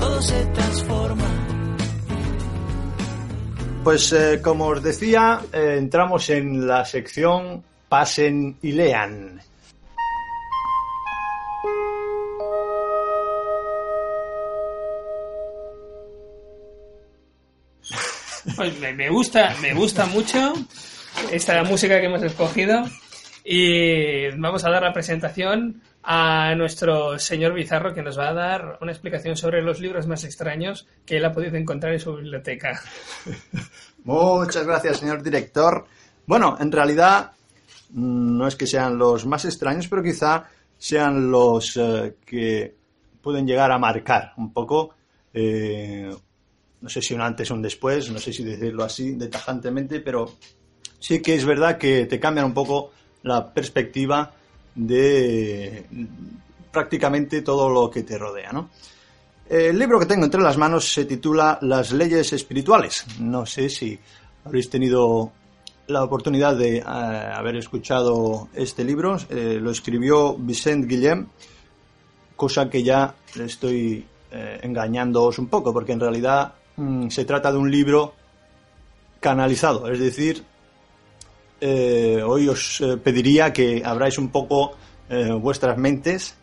Todo 0.00 0.22
se 0.22 0.44
transforma. 0.46 1.28
Pues 3.84 4.12
eh, 4.12 4.40
como 4.42 4.66
os 4.66 4.82
decía, 4.82 5.40
eh, 5.52 5.76
entramos 5.78 6.30
en 6.30 6.66
la 6.66 6.84
sección 6.84 7.62
Pasen 7.88 8.56
y 8.62 8.72
lean. 8.72 9.40
Pues 18.56 18.78
me, 18.78 18.92
me 18.92 19.08
gusta, 19.10 19.54
me 19.60 19.74
gusta 19.74 20.06
mucho 20.06 20.52
esta 21.32 21.62
música 21.64 22.00
que 22.00 22.06
hemos 22.06 22.22
escogido. 22.22 22.84
Y 23.44 24.30
vamos 24.36 24.64
a 24.64 24.70
dar 24.70 24.82
la 24.82 24.92
presentación 24.92 25.82
a 26.02 26.54
nuestro 26.54 27.18
señor 27.18 27.52
Bizarro 27.52 27.92
que 27.92 28.02
nos 28.02 28.18
va 28.18 28.30
a 28.30 28.34
dar 28.34 28.78
una 28.80 28.92
explicación 28.92 29.36
sobre 29.36 29.62
los 29.62 29.80
libros 29.80 30.06
más 30.06 30.24
extraños 30.24 30.86
que 31.04 31.18
él 31.18 31.24
ha 31.24 31.32
podido 31.32 31.56
encontrar 31.56 31.92
en 31.92 32.00
su 32.00 32.14
biblioteca. 32.16 32.80
Muchas 34.04 34.66
gracias, 34.66 34.98
señor 34.98 35.22
director. 35.22 35.84
Bueno, 36.26 36.56
en 36.58 36.72
realidad 36.72 37.32
mm, 37.90 38.38
no 38.38 38.46
es 38.46 38.56
que 38.56 38.66
sean 38.66 38.96
los 38.96 39.26
más 39.26 39.44
extraños, 39.44 39.88
pero 39.88 40.02
quizá 40.02 40.44
sean 40.78 41.30
los 41.30 41.76
eh, 41.76 42.16
que 42.24 42.74
pueden 43.20 43.46
llegar 43.46 43.70
a 43.70 43.78
marcar 43.78 44.32
un 44.38 44.52
poco, 44.52 44.94
eh, 45.34 46.10
no 46.80 46.88
sé 46.88 47.02
si 47.02 47.12
un 47.12 47.20
antes 47.20 47.50
o 47.50 47.54
un 47.54 47.62
después, 47.62 48.10
no 48.10 48.18
sé 48.18 48.32
si 48.32 48.42
decirlo 48.42 48.84
así 48.84 49.12
de 49.12 49.28
tajantemente, 49.28 50.00
pero 50.00 50.32
sí 50.98 51.20
que 51.20 51.34
es 51.34 51.44
verdad 51.44 51.76
que 51.76 52.06
te 52.06 52.18
cambian 52.18 52.46
un 52.46 52.54
poco 52.54 52.92
la 53.22 53.52
perspectiva 53.52 54.32
de 54.74 55.86
prácticamente 56.70 57.42
todo 57.42 57.68
lo 57.68 57.90
que 57.90 58.02
te 58.02 58.18
rodea, 58.18 58.52
¿no? 58.52 58.70
El 59.48 59.78
libro 59.78 59.98
que 59.98 60.06
tengo 60.06 60.24
entre 60.24 60.40
las 60.40 60.56
manos 60.56 60.92
se 60.92 61.04
titula 61.04 61.58
Las 61.62 61.90
leyes 61.90 62.32
espirituales. 62.32 63.04
No 63.18 63.44
sé 63.44 63.68
si 63.68 63.98
habréis 64.44 64.70
tenido 64.70 65.32
la 65.88 66.04
oportunidad 66.04 66.54
de 66.56 66.78
eh, 66.78 66.82
haber 66.84 67.56
escuchado 67.56 68.48
este 68.54 68.84
libro. 68.84 69.16
Eh, 69.28 69.58
lo 69.60 69.72
escribió 69.72 70.36
Vicente 70.36 70.86
Guillem, 70.86 71.26
cosa 72.36 72.70
que 72.70 72.82
ya 72.82 73.14
estoy 73.34 74.06
eh, 74.30 74.60
engañándoos 74.62 75.38
un 75.40 75.48
poco, 75.48 75.72
porque 75.72 75.92
en 75.92 76.00
realidad 76.00 76.54
mm, 76.76 77.08
se 77.08 77.24
trata 77.24 77.50
de 77.50 77.58
un 77.58 77.70
libro 77.70 78.14
canalizado, 79.18 79.88
es 79.88 79.98
decir, 79.98 80.44
eh, 81.60 82.22
hoy 82.24 82.48
os 82.48 82.80
eh, 82.80 82.96
pediría 82.96 83.52
que 83.52 83.82
abráis 83.84 84.18
un 84.18 84.30
poco 84.30 84.76
eh, 85.08 85.32
vuestras 85.32 85.76
mentes 85.78 86.36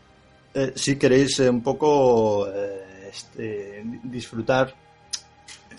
si 0.74 0.96
queréis 0.98 1.38
un 1.38 1.62
poco 1.62 2.48
este, 3.08 3.84
disfrutar 4.04 4.74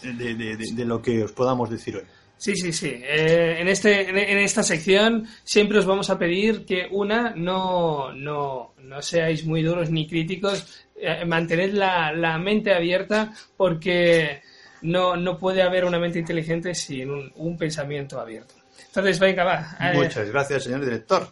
de, 0.01 0.85
lo 0.85 1.03
que 1.03 1.25
os 1.25 1.33
podamos 1.33 1.69
decir 1.69 1.97
hoy. 1.97 2.05
Sí, 2.37 2.55
sí, 2.55 2.73
sí. 2.73 3.03
En, 3.05 3.67
este, 3.67 4.09
en, 4.09 4.39
esta 4.39 4.63
sección 4.63 5.27
siempre 5.43 5.81
os 5.81 5.87
vamos 5.87 6.11
a 6.11 6.17
pedir 6.17 6.65
que, 6.65 6.87
una, 6.93 7.35
no, 7.35 8.13
no, 8.15 8.75
no 8.81 9.03
seáis 9.03 9.45
muy 9.45 9.65
duros 9.65 9.91
ni 9.91 10.07
críticos, 10.07 10.87
eh, 10.95 11.25
mantened 11.25 11.75
la, 11.75 12.13
la 12.13 12.39
mente 12.39 12.73
abierta 12.73 13.33
porque 13.57 14.43
no, 14.83 15.17
no 15.17 15.39
puede 15.39 15.63
haber 15.63 15.85
una 15.85 15.99
mente 15.99 16.19
inteligente 16.19 16.75
sin 16.75 17.33
un 17.35 17.57
pensamiento 17.57 18.21
abierto. 18.21 18.55
Entonces, 18.89 19.19
venga, 19.19 19.45
va. 19.45 19.77
Muchas 19.95 20.29
gracias, 20.31 20.65
señor 20.65 20.85
director. 20.85 21.29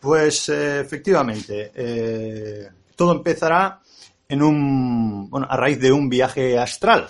Pues 0.00 0.48
eh, 0.48 0.80
efectivamente, 0.80 1.72
eh, 1.74 2.68
todo 2.94 3.12
empezará 3.12 3.80
en 4.28 4.42
un, 4.42 5.28
bueno, 5.28 5.46
a 5.50 5.56
raíz 5.56 5.80
de 5.80 5.90
un 5.90 6.08
viaje 6.08 6.56
astral. 6.58 7.08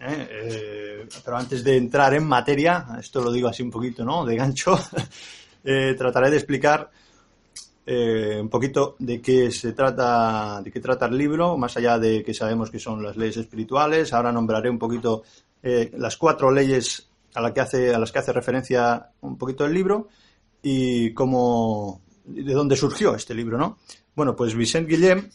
¿eh? 0.00 1.06
Pero 1.24 1.36
antes 1.36 1.64
de 1.64 1.76
entrar 1.76 2.14
en 2.14 2.24
materia, 2.24 2.86
esto 3.00 3.22
lo 3.22 3.32
digo 3.32 3.48
así 3.48 3.62
un 3.62 3.70
poquito, 3.70 4.04
¿no? 4.04 4.24
De 4.24 4.36
gancho. 4.36 4.78
trataré 5.98 6.30
de 6.30 6.36
explicar 6.36 6.90
un 7.86 8.50
poquito 8.50 8.96
de 8.98 9.20
qué 9.20 9.50
se 9.50 9.72
trata, 9.72 10.60
de 10.62 10.70
qué 10.70 10.78
trata 10.78 11.06
el 11.06 11.16
libro, 11.16 11.56
más 11.56 11.76
allá 11.78 11.98
de 11.98 12.22
que 12.22 12.34
sabemos 12.34 12.70
que 12.70 12.78
son 12.78 13.02
las 13.02 13.16
leyes 13.16 13.38
espirituales. 13.38 14.12
Ahora 14.12 14.30
nombraré 14.30 14.68
un 14.70 14.78
poquito 14.78 15.24
las 15.62 16.16
cuatro 16.16 16.52
leyes 16.52 17.07
a, 17.34 17.40
la 17.40 17.52
que 17.52 17.60
hace, 17.60 17.94
a 17.94 17.98
las 17.98 18.12
que 18.12 18.18
hace 18.18 18.32
referencia 18.32 19.10
un 19.20 19.36
poquito 19.38 19.64
el 19.64 19.74
libro 19.74 20.08
y 20.62 21.12
cómo, 21.14 22.02
de 22.24 22.52
dónde 22.52 22.76
surgió 22.76 23.14
este 23.14 23.34
libro, 23.34 23.58
¿no? 23.58 23.78
Bueno, 24.14 24.34
pues 24.34 24.54
Vicent 24.54 24.88
Guillem, 24.88 25.30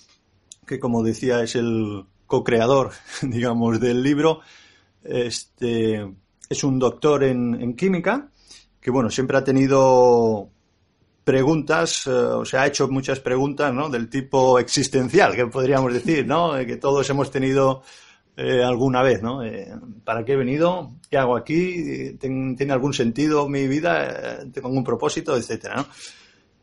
que 0.66 0.80
como 0.80 1.04
decía 1.04 1.42
es 1.42 1.56
el 1.56 2.06
co-creador, 2.28 2.92
digamos, 3.22 3.80
del 3.80 4.04
libro, 4.04 4.42
este, 5.04 6.14
es 6.50 6.64
un 6.64 6.80
doctor 6.80 7.24
en, 7.24 7.56
en 7.62 7.76
química 7.76 8.30
que, 8.84 8.92
bueno, 8.92 9.10
siempre 9.10 9.38
ha 9.38 9.44
tenido 9.44 10.50
preguntas, 11.24 12.06
eh, 12.06 12.12
o 12.12 12.44
sea, 12.44 12.64
ha 12.64 12.68
hecho 12.68 12.90
muchas 12.90 13.22
preguntas, 13.22 13.74
¿no? 13.74 13.90
Del 13.90 14.10
tipo 14.10 14.60
existencial, 14.60 15.36
que 15.36 15.48
podríamos 15.48 15.94
decir, 15.94 16.28
¿no? 16.28 16.54
Que 16.66 16.76
todos 16.76 17.10
hemos 17.10 17.32
tenido 17.32 17.84
eh, 18.36 18.64
alguna 18.64 19.02
vez, 19.02 19.22
¿no? 19.22 19.42
¿Para 20.04 20.24
qué 20.26 20.34
he 20.34 20.38
venido? 20.38 20.94
¿Qué 21.10 21.18
hago 21.18 21.36
aquí? 21.36 22.18
¿Tiene 22.20 22.74
algún 22.74 22.94
sentido 22.94 23.48
mi 23.48 23.68
vida? 23.68 24.40
¿Tengo 24.52 24.68
algún 24.68 24.84
propósito? 24.84 25.36
Etcétera. 25.36 25.86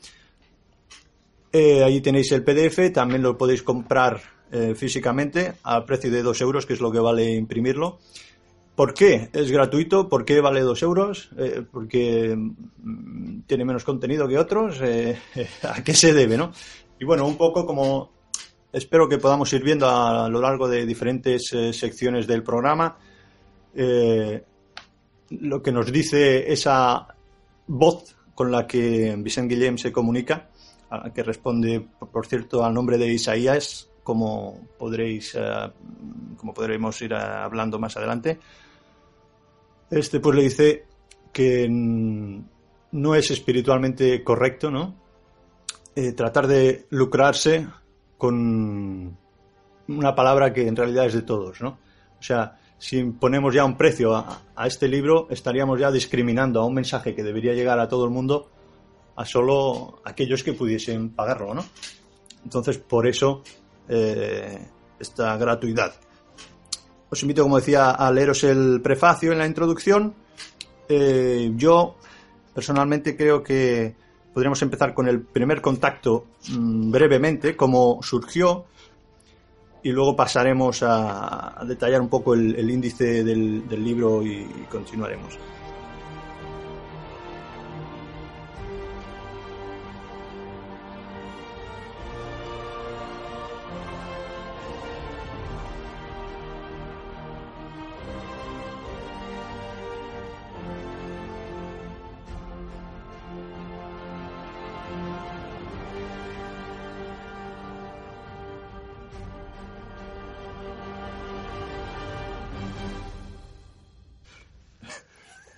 eh, 1.54 1.84
ahí 1.84 2.00
tenéis 2.00 2.32
el 2.32 2.42
PDF, 2.42 2.90
también 2.94 3.22
lo 3.22 3.36
podéis 3.36 3.62
comprar 3.62 4.22
eh, 4.52 4.74
físicamente 4.74 5.54
al 5.62 5.84
precio 5.84 6.10
de 6.10 6.22
2 6.22 6.40
euros, 6.42 6.66
que 6.66 6.74
es 6.74 6.80
lo 6.80 6.92
que 6.92 6.98
vale 6.98 7.34
imprimirlo. 7.34 7.98
¿Por 8.76 8.94
qué? 8.94 9.30
Es 9.32 9.50
gratuito. 9.50 10.08
¿Por 10.08 10.24
qué 10.24 10.40
vale 10.40 10.60
2 10.60 10.82
euros? 10.82 11.30
Eh, 11.38 11.64
porque 11.70 12.36
mm, 12.36 13.40
tiene 13.46 13.64
menos 13.64 13.84
contenido 13.84 14.28
que 14.28 14.38
otros. 14.38 14.80
¿A 15.62 15.82
qué 15.82 15.94
se 15.94 16.12
debe, 16.12 16.36
no? 16.36 16.52
Y 17.00 17.04
bueno, 17.04 17.26
un 17.26 17.36
poco 17.36 17.66
como 17.66 18.10
espero 18.72 19.08
que 19.08 19.18
podamos 19.18 19.52
ir 19.52 19.64
viendo 19.64 19.88
a, 19.88 20.28
lo 20.28 20.40
largo 20.40 20.68
de 20.68 20.86
diferentes 20.86 21.48
secciones 21.72 22.26
del 22.26 22.42
programa 22.42 22.96
lo 25.40 25.62
que 25.62 25.72
nos 25.72 25.90
dice 25.90 26.52
esa 26.52 27.06
voz 27.66 28.16
con 28.34 28.50
la 28.50 28.66
que 28.66 29.14
Vicente 29.18 29.54
Guillem 29.54 29.78
se 29.78 29.92
comunica 29.92 30.50
que 31.14 31.22
responde, 31.22 31.86
por 32.12 32.26
cierto, 32.26 32.64
al 32.64 32.74
nombre 32.74 32.98
de 32.98 33.12
Isaías, 33.12 33.88
como 34.02 34.68
podréis, 34.78 35.34
eh, 35.34 35.70
como 36.36 36.54
podremos 36.54 37.00
ir 37.02 37.14
hablando 37.14 37.78
más 37.78 37.96
adelante. 37.96 38.38
Este 39.90 40.20
pues 40.20 40.36
le 40.36 40.42
dice 40.42 40.86
que 41.32 41.68
no 41.68 43.14
es 43.14 43.30
espiritualmente 43.30 44.22
correcto, 44.24 44.70
¿no? 44.70 44.94
Eh, 45.94 46.12
tratar 46.12 46.46
de 46.46 46.86
lucrarse 46.90 47.66
con 48.16 49.16
una 49.88 50.14
palabra 50.14 50.52
que 50.52 50.66
en 50.66 50.76
realidad 50.76 51.06
es 51.06 51.14
de 51.14 51.22
todos, 51.22 51.60
¿no? 51.60 51.78
O 52.18 52.22
sea, 52.22 52.58
si 52.78 53.02
ponemos 53.04 53.54
ya 53.54 53.64
un 53.64 53.76
precio 53.76 54.14
a 54.16 54.66
este 54.66 54.88
libro, 54.88 55.28
estaríamos 55.30 55.78
ya 55.78 55.90
discriminando 55.90 56.60
a 56.60 56.64
un 56.64 56.74
mensaje 56.74 57.14
que 57.14 57.22
debería 57.22 57.52
llegar 57.52 57.78
a 57.78 57.88
todo 57.88 58.04
el 58.04 58.10
mundo 58.10 58.50
a 59.16 59.24
solo 59.24 60.00
aquellos 60.04 60.42
que 60.42 60.52
pudiesen 60.52 61.10
pagarlo, 61.10 61.54
¿no? 61.54 61.64
Entonces, 62.44 62.78
por 62.78 63.06
eso 63.06 63.42
eh, 63.88 64.68
esta 64.98 65.36
gratuidad. 65.36 65.94
Os 67.10 67.22
invito, 67.22 67.42
como 67.42 67.58
decía, 67.58 67.90
a 67.90 68.10
leeros 68.10 68.42
el 68.44 68.80
prefacio 68.82 69.32
en 69.32 69.38
la 69.38 69.46
introducción. 69.46 70.14
Eh, 70.88 71.52
yo, 71.56 71.96
personalmente, 72.54 73.16
creo 73.16 73.42
que 73.42 73.94
podríamos 74.32 74.62
empezar 74.62 74.94
con 74.94 75.08
el 75.08 75.20
primer 75.20 75.60
contacto 75.60 76.26
mm, 76.50 76.90
brevemente, 76.90 77.54
cómo 77.54 78.00
surgió, 78.02 78.64
y 79.82 79.90
luego 79.90 80.16
pasaremos 80.16 80.82
a, 80.82 81.62
detallar 81.66 82.00
un 82.00 82.08
poco 82.08 82.34
el, 82.34 82.70
índice 82.70 83.24
del, 83.24 83.68
libro 83.68 84.22
y 84.22 84.46
continuaremos. 84.70 85.38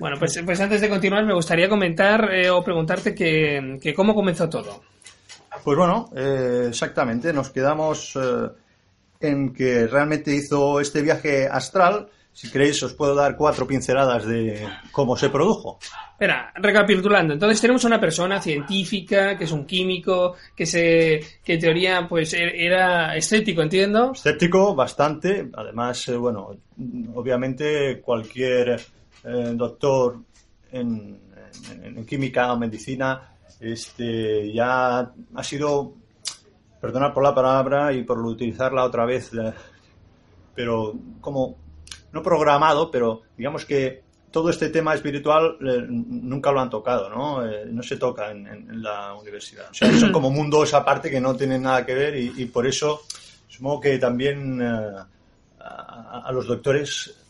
Bueno, 0.04 0.18
pues, 0.18 0.38
pues 0.44 0.60
antes 0.60 0.82
de 0.82 0.90
continuar 0.90 1.24
me 1.24 1.32
gustaría 1.32 1.66
comentar 1.66 2.30
eh, 2.30 2.50
o 2.50 2.62
preguntarte 2.62 3.14
que, 3.14 3.94
cómo 3.96 4.14
comenzó 4.14 4.50
todo. 4.50 4.82
Pues 5.64 5.78
bueno, 5.78 6.10
eh, 6.14 6.66
exactamente, 6.68 7.32
nos 7.32 7.48
quedamos 7.48 8.14
eh, 8.16 8.50
en 9.20 9.54
que 9.54 9.86
realmente 9.86 10.34
hizo 10.34 10.78
este 10.78 11.00
viaje 11.00 11.48
astral. 11.48 12.10
Si 12.34 12.50
queréis 12.50 12.82
os 12.82 12.92
puedo 12.92 13.14
dar 13.14 13.34
cuatro 13.34 13.66
pinceladas 13.66 14.26
de 14.26 14.68
cómo 14.92 15.16
se 15.16 15.30
produjo. 15.30 15.78
Espera, 16.12 16.52
recapitulando, 16.56 17.32
entonces 17.32 17.58
tenemos 17.62 17.84
una 17.84 17.98
persona 17.98 18.42
científica, 18.42 19.38
que 19.38 19.44
es 19.44 19.52
un 19.52 19.64
químico, 19.64 20.34
que 20.54 20.66
se 20.66 21.18
que 21.42 21.54
en 21.54 21.60
teoría 21.60 22.06
pues 22.06 22.34
e-, 22.34 22.66
era 22.66 23.16
escéptico, 23.16 23.62
entiendo. 23.62 24.12
Escéptico, 24.12 24.74
bastante. 24.74 25.48
Además, 25.54 26.12
bueno, 26.18 26.50
obviamente 27.14 28.02
cualquier 28.02 28.78
eh, 29.24 29.52
doctor 29.54 30.18
en, 30.70 31.22
química 32.06 32.52
o 32.52 32.58
medicina, 32.58 33.36
este, 33.60 34.52
ya 34.52 34.98
ha 35.34 35.42
sido, 35.42 35.94
perdonad 36.80 37.14
por 37.14 37.22
la 37.22 37.34
palabra 37.34 37.92
y 37.92 38.02
por 38.02 38.18
utilizarla 38.18 38.84
otra 38.84 39.06
vez, 39.06 39.32
eh, 39.32 39.52
pero 40.54 40.94
como, 41.20 41.56
no 42.12 42.22
programado, 42.22 42.90
pero 42.90 43.22
digamos 43.36 43.64
que 43.64 44.02
todo 44.30 44.50
este 44.50 44.68
tema 44.68 44.94
espiritual 44.94 45.56
eh, 45.60 45.86
nunca 45.88 46.52
lo 46.52 46.60
han 46.60 46.68
tocado, 46.68 47.08
¿no? 47.08 47.40
no 47.66 47.82
se 47.82 47.96
toca 47.96 48.30
en, 48.30 48.82
la 48.82 49.14
universidad. 49.14 49.70
O 49.70 49.74
sea, 49.74 49.90
son 49.92 50.12
como 50.12 50.30
mundos 50.30 50.74
aparte 50.74 51.10
que 51.10 51.20
no 51.20 51.34
tienen 51.36 51.62
nada 51.62 51.86
que 51.86 51.94
ver 51.94 52.16
y, 52.16 52.44
por 52.46 52.66
eso 52.66 53.02
supongo 53.48 53.80
que 53.80 53.98
también 53.98 54.60
a, 55.64 56.30
los 56.32 56.46
doctores 56.46 57.23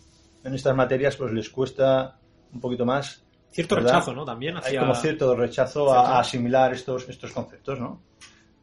en 0.45 0.55
estas 0.55 0.77
materias 0.77 1.17
pues 1.17 1.33
les 1.33 1.49
cuesta 1.51 2.17
un 2.53 2.61
poquito 2.61 2.85
más. 2.85 3.23
Cierto 3.51 3.77
rechazo, 3.77 4.13
¿no? 4.13 4.25
También 4.25 4.57
Hay 4.63 4.77
como 4.77 4.95
cierto 4.95 5.35
rechazo 5.35 5.93
a, 5.93 6.19
asimilar 6.19 6.73
estos, 6.73 7.09
estos 7.09 7.33
conceptos, 7.33 7.79
¿no? 7.79 8.03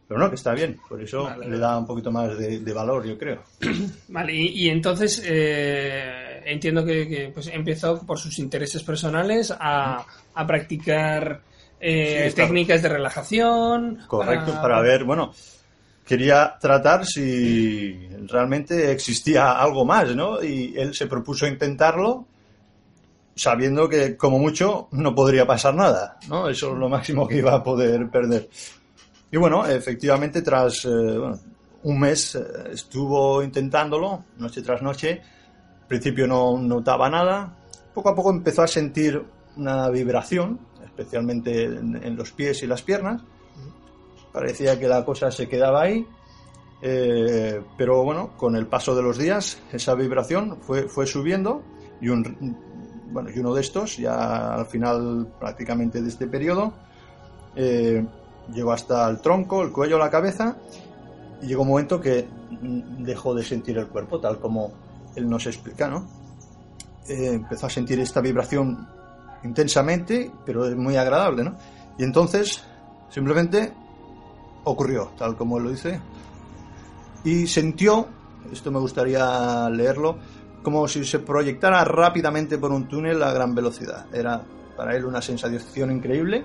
Pero 0.07 0.19
no, 0.19 0.29
que 0.29 0.35
está 0.35 0.53
bien, 0.53 0.77
por 0.89 1.01
eso 1.01 1.29
le 1.39 1.57
da 1.57 1.77
un 1.77 1.85
poquito 1.85 2.11
más 2.11 2.37
de, 2.37 2.73
valor, 2.73 3.07
yo 3.07 3.17
creo. 3.17 3.43
Vale, 4.09 4.33
y, 4.33 4.67
entonces 4.67 5.23
eh, 5.25 6.41
entiendo 6.45 6.83
que, 6.83 7.31
pues, 7.33 7.47
empezó 7.47 8.05
por 8.05 8.19
sus 8.19 8.37
intereses 8.39 8.83
personales 8.83 9.53
a, 9.57 10.05
a 10.33 10.47
practicar 10.47 11.41
eh, 11.79 12.31
técnicas 12.35 12.81
de 12.81 12.89
relajación. 12.89 13.99
Correcto, 14.07 14.53
para 14.61 14.81
ver, 14.81 15.05
bueno, 15.05 15.33
quería 16.05 16.57
tratar 16.59 17.05
si 17.05 18.07
realmente 18.27 18.91
existía 18.91 19.53
algo 19.53 19.85
más, 19.85 20.15
¿no? 20.15 20.43
Y 20.43 20.73
él 20.77 20.93
se 20.93 21.07
propuso 21.07 21.47
intentarlo 21.47 22.27
sabiendo 23.35 23.87
que 23.87 24.17
como 24.17 24.37
mucho 24.37 24.87
no 24.91 25.15
podría 25.15 25.45
pasar 25.47 25.73
nada, 25.73 26.17
¿no? 26.27 26.49
Eso 26.49 26.73
es 26.73 26.77
lo 26.77 26.89
máximo 26.89 27.27
que 27.27 27.37
iba 27.37 27.55
a 27.55 27.63
poder 27.63 28.09
perder. 28.09 28.49
Y 29.31 29.37
bueno, 29.37 29.65
efectivamente, 29.65 30.41
tras 30.41 30.85
eh, 30.85 30.89
un 31.83 31.99
mes 31.99 32.35
eh, 32.35 32.43
estuvo 32.73 33.41
intentándolo, 33.41 34.25
noche 34.37 34.61
tras 34.61 34.81
noche. 34.81 35.21
Al 35.81 35.87
principio 35.87 36.27
no 36.27 36.57
notaba 36.57 37.09
nada. 37.09 37.55
Poco 37.93 38.09
a 38.09 38.15
poco 38.15 38.31
empezó 38.31 38.61
a 38.61 38.67
sentir 38.67 39.21
una 39.55 39.89
vibración, 39.89 40.59
especialmente 40.83 41.63
en, 41.63 41.99
en 42.03 42.15
los 42.15 42.31
pies 42.31 42.61
y 42.63 42.67
las 42.67 42.81
piernas. 42.81 43.21
Parecía 44.31 44.79
que 44.79 44.87
la 44.87 45.03
cosa 45.05 45.31
se 45.31 45.47
quedaba 45.47 45.81
ahí. 45.81 46.07
eh, 46.81 47.61
pero 47.77 48.03
bueno, 48.03 48.31
con 48.37 48.55
el 48.55 48.65
paso 48.65 48.95
de 48.95 49.03
los 49.03 49.17
días, 49.17 49.59
esa 49.71 49.93
vibración 49.93 50.57
fue, 50.61 50.87
fue 50.87 51.05
subiendo 51.05 51.61
y, 52.01 52.09
un, 52.09 52.57
bueno, 53.11 53.29
y 53.29 53.37
uno 53.39 53.53
de 53.53 53.61
estos, 53.61 53.97
ya 53.97 54.55
al 54.55 54.65
final 54.65 55.27
prácticamente 55.39 56.01
de 56.01 56.09
este 56.09 56.25
periodo, 56.27 56.73
eh, 57.55 58.03
llegó 58.51 58.71
hasta 58.71 59.07
el 59.09 59.21
tronco, 59.21 59.61
el 59.61 59.71
cuello, 59.71 59.99
la 59.99 60.09
cabeza 60.09 60.57
y 61.41 61.47
llegó 61.47 61.61
un 61.61 61.69
momento 61.69 62.01
que 62.01 62.27
dejó 62.99 63.35
de 63.35 63.43
sentir 63.43 63.77
el 63.77 63.87
cuerpo, 63.87 64.19
tal 64.19 64.39
como 64.39 64.71
él 65.15 65.29
nos 65.29 65.45
explica, 65.45 65.87
¿no? 65.87 66.07
Eh, 67.07 67.33
empezó 67.33 67.67
a 67.67 67.69
sentir 67.69 67.99
esta 67.99 68.21
vibración 68.21 68.87
intensamente, 69.43 70.31
pero 70.45 70.65
es 70.67 70.75
muy 70.75 70.95
agradable, 70.97 71.43
¿no? 71.43 71.55
Y 71.97 72.03
entonces, 72.03 72.63
simplemente 73.09 73.73
ocurrió, 74.63 75.11
tal 75.17 75.35
como 75.35 75.57
él 75.57 75.63
lo 75.65 75.69
dice, 75.71 75.99
y 77.23 77.47
sintió, 77.47 78.07
esto 78.51 78.71
me 78.71 78.79
gustaría 78.79 79.69
leerlo, 79.69 80.17
como 80.63 80.87
si 80.87 81.03
se 81.05 81.19
proyectara 81.19 81.83
rápidamente 81.83 82.57
por 82.57 82.71
un 82.71 82.87
túnel 82.87 83.21
a 83.23 83.31
gran 83.31 83.55
velocidad. 83.55 84.05
Era 84.13 84.41
para 84.77 84.95
él 84.95 85.05
una 85.05 85.21
sensación 85.21 85.91
increíble. 85.91 86.37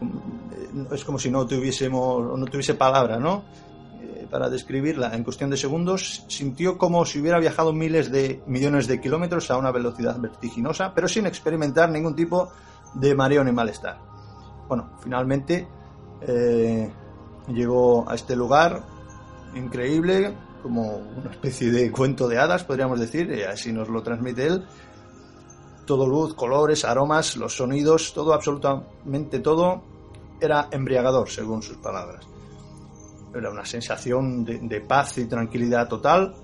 Eh, 0.00 0.86
Es 0.92 1.04
como 1.04 1.18
si 1.18 1.30
no 1.30 1.46
tuviésemos, 1.46 2.38
no 2.38 2.44
tuviese 2.46 2.74
palabra, 2.74 3.18
¿no? 3.18 3.44
Eh, 4.00 4.26
Para 4.30 4.48
describirla, 4.48 5.14
en 5.14 5.24
cuestión 5.24 5.50
de 5.50 5.56
segundos, 5.56 6.24
sintió 6.28 6.78
como 6.78 7.04
si 7.04 7.20
hubiera 7.20 7.38
viajado 7.38 7.72
miles 7.72 8.10
de 8.10 8.42
millones 8.46 8.86
de 8.86 9.00
kilómetros 9.00 9.50
a 9.50 9.56
una 9.56 9.70
velocidad 9.72 10.18
vertiginosa, 10.18 10.92
pero 10.94 11.08
sin 11.08 11.26
experimentar 11.26 11.90
ningún 11.90 12.14
tipo 12.14 12.50
de 12.94 13.14
mareo 13.14 13.42
ni 13.44 13.52
malestar. 13.52 13.98
Bueno, 14.68 14.90
finalmente 15.00 15.66
eh, 16.20 16.90
llegó 17.48 18.08
a 18.08 18.14
este 18.14 18.36
lugar 18.36 18.82
increíble, 19.54 20.34
como 20.62 20.96
una 20.96 21.30
especie 21.30 21.70
de 21.70 21.90
cuento 21.90 22.28
de 22.28 22.38
hadas, 22.38 22.64
podríamos 22.64 23.00
decir, 23.00 23.30
y 23.30 23.42
así 23.42 23.72
nos 23.72 23.88
lo 23.88 24.02
transmite 24.02 24.46
él. 24.46 24.66
Todo 25.86 26.06
luz, 26.06 26.34
colores, 26.34 26.84
aromas, 26.84 27.36
los 27.36 27.56
sonidos, 27.56 28.12
todo, 28.12 28.34
absolutamente 28.34 29.40
todo, 29.40 29.82
era 30.40 30.68
embriagador, 30.70 31.30
según 31.30 31.62
sus 31.62 31.78
palabras. 31.78 32.26
Era 33.34 33.50
una 33.50 33.64
sensación 33.64 34.44
de, 34.44 34.58
de 34.58 34.80
paz 34.80 35.18
y 35.18 35.26
tranquilidad 35.26 35.88
total. 35.88 36.34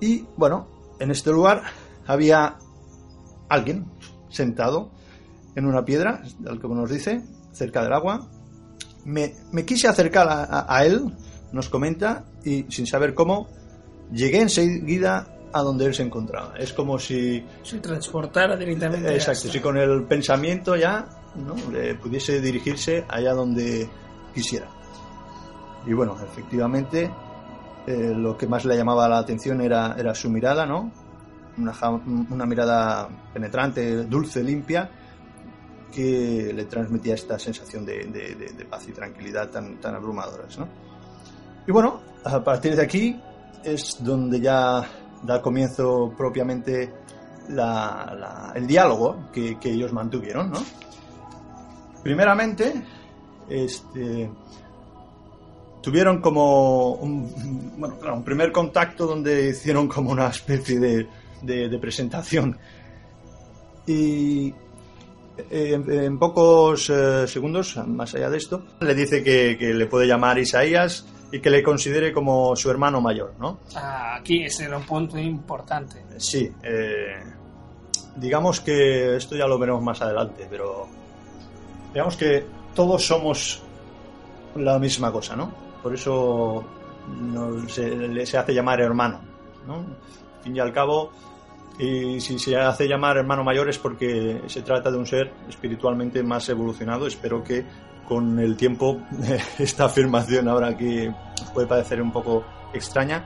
Y 0.00 0.26
bueno, 0.36 0.66
en 0.98 1.10
este 1.10 1.30
lugar 1.30 1.62
había 2.06 2.58
alguien 3.48 3.86
sentado 4.28 4.90
en 5.54 5.66
una 5.66 5.84
piedra, 5.84 6.22
tal 6.42 6.60
como 6.60 6.74
nos 6.74 6.90
dice, 6.90 7.22
cerca 7.52 7.82
del 7.82 7.92
agua. 7.92 8.28
Me, 9.04 9.34
me 9.52 9.64
quise 9.64 9.88
acercar 9.88 10.28
a, 10.28 10.44
a- 10.44 10.76
a 10.78 10.84
él, 10.84 11.04
nos 11.52 11.68
comenta, 11.68 12.24
y 12.44 12.64
sin 12.70 12.86
saber 12.86 13.14
cómo, 13.14 13.48
llegué 14.12 14.40
enseguida 14.42 15.26
a 15.52 15.62
donde 15.62 15.86
él 15.86 15.94
se 15.94 16.02
encontraba. 16.02 16.54
Es 16.58 16.72
como 16.72 16.98
si, 16.98 17.44
Se 17.62 17.78
transportara 17.78 18.56
directamente. 18.56 19.12
exacto, 19.14 19.32
hasta- 19.48 19.52
si 19.52 19.60
con 19.60 19.76
el 19.78 20.04
pensamiento 20.04 20.76
ya 20.76 21.06
¿no? 21.36 21.54
le 21.72 21.94
pudiese 21.96 22.40
dirigirse 22.40 23.04
allá 23.08 23.32
donde 23.32 23.88
quisiera. 24.34 24.68
Y 25.86 25.92
bueno, 25.94 26.16
efectivamente, 26.22 27.10
eh, 27.86 28.12
lo 28.14 28.36
que 28.36 28.46
más 28.46 28.64
le 28.64 28.76
llamaba 28.76 29.08
la 29.08 29.18
atención 29.18 29.60
era, 29.60 29.96
era 29.98 30.14
su 30.14 30.28
mirada, 30.30 30.66
¿no? 30.66 30.92
Una, 31.58 31.72
una 32.30 32.46
mirada 32.46 33.08
penetrante, 33.32 34.04
dulce, 34.04 34.42
limpia, 34.44 34.90
que 35.90 36.52
le 36.54 36.64
transmitía 36.66 37.14
esta 37.14 37.38
sensación 37.38 37.84
de, 37.84 38.04
de- 38.06 38.34
de- 38.34 38.52
de 38.52 38.64
paz 38.64 38.86
y 38.88 38.92
tranquilidad 38.92 39.50
tan, 39.50 39.80
tan 39.80 39.94
abrumadoras, 39.94 40.58
¿no? 40.58 40.68
Y 41.66 41.72
bueno, 41.72 42.00
a 42.24 42.42
partir 42.42 42.74
de 42.76 42.82
aquí 42.82 43.20
es 43.64 43.96
donde 44.02 44.40
ya 44.40 44.82
da 45.22 45.42
comienzo 45.42 46.12
propiamente 46.16 46.92
la- 47.48 48.14
la- 48.18 48.52
el 48.54 48.66
diálogo 48.66 49.30
que, 49.32 49.58
que 49.58 49.70
ellos 49.70 49.92
mantuvieron, 49.92 50.50
¿no? 50.50 50.58
Primeramente, 52.02 52.72
este, 53.48 54.30
tuvieron 55.82 56.20
como 56.20 56.92
un, 56.94 57.74
bueno, 57.78 57.98
claro, 57.98 58.16
un 58.16 58.24
primer 58.24 58.52
contacto 58.52 59.06
donde 59.06 59.50
hicieron 59.50 59.88
como 59.88 60.10
una 60.10 60.28
especie 60.28 60.78
de, 60.80 61.08
de- 61.42 61.68
de 61.68 61.78
presentación. 61.78 62.56
Y 63.86 64.54
en, 65.50 65.90
en 65.90 66.18
pocos 66.18 66.90
eh, 66.90 67.26
segundos, 67.26 67.76
más 67.86 68.14
allá 68.14 68.30
de 68.30 68.38
esto, 68.38 68.64
le 68.80 68.94
dice 68.94 69.22
que, 69.22 69.56
que 69.58 69.72
le 69.72 69.86
puede 69.86 70.06
llamar 70.06 70.38
Isaías 70.38 71.06
y 71.32 71.40
que 71.40 71.50
le 71.50 71.62
considere 71.62 72.12
como 72.12 72.56
su 72.56 72.70
hermano 72.70 73.00
mayor, 73.00 73.34
¿no? 73.38 73.60
Ah, 73.76 74.16
aquí 74.18 74.44
ese 74.44 74.64
era 74.64 74.78
un 74.78 74.84
punto 74.84 75.18
importante. 75.18 76.04
Sí, 76.18 76.50
eh, 76.62 77.22
digamos 78.16 78.60
que 78.60 79.16
esto 79.16 79.36
ya 79.36 79.46
lo 79.46 79.58
veremos 79.58 79.82
más 79.82 80.00
adelante, 80.02 80.46
pero 80.50 80.88
digamos 81.92 82.16
que 82.16 82.44
todos 82.74 83.06
somos 83.06 83.62
la 84.56 84.78
misma 84.78 85.12
cosa, 85.12 85.36
¿no? 85.36 85.52
Por 85.82 85.94
eso 85.94 86.64
no 87.20 87.68
se, 87.68 88.26
se 88.26 88.38
hace 88.38 88.52
llamar 88.52 88.80
hermano, 88.80 89.20
¿no? 89.66 89.76
Al 89.76 90.42
fin 90.42 90.56
y 90.56 90.60
al 90.60 90.72
cabo, 90.72 91.12
y 91.80 92.20
si 92.20 92.38
se 92.38 92.56
hace 92.56 92.86
llamar 92.86 93.16
hermano 93.16 93.42
mayor 93.42 93.68
es 93.70 93.78
porque 93.78 94.42
se 94.46 94.60
trata 94.62 94.90
de 94.90 94.98
un 94.98 95.06
ser 95.06 95.32
espiritualmente 95.48 96.22
más 96.22 96.48
evolucionado. 96.50 97.06
Espero 97.06 97.42
que 97.42 97.64
con 98.06 98.38
el 98.38 98.56
tiempo 98.56 99.00
esta 99.58 99.86
afirmación 99.86 100.46
ahora 100.48 100.76
que 100.76 101.10
puede 101.54 101.66
parecer 101.66 102.02
un 102.02 102.12
poco 102.12 102.44
extraña, 102.74 103.24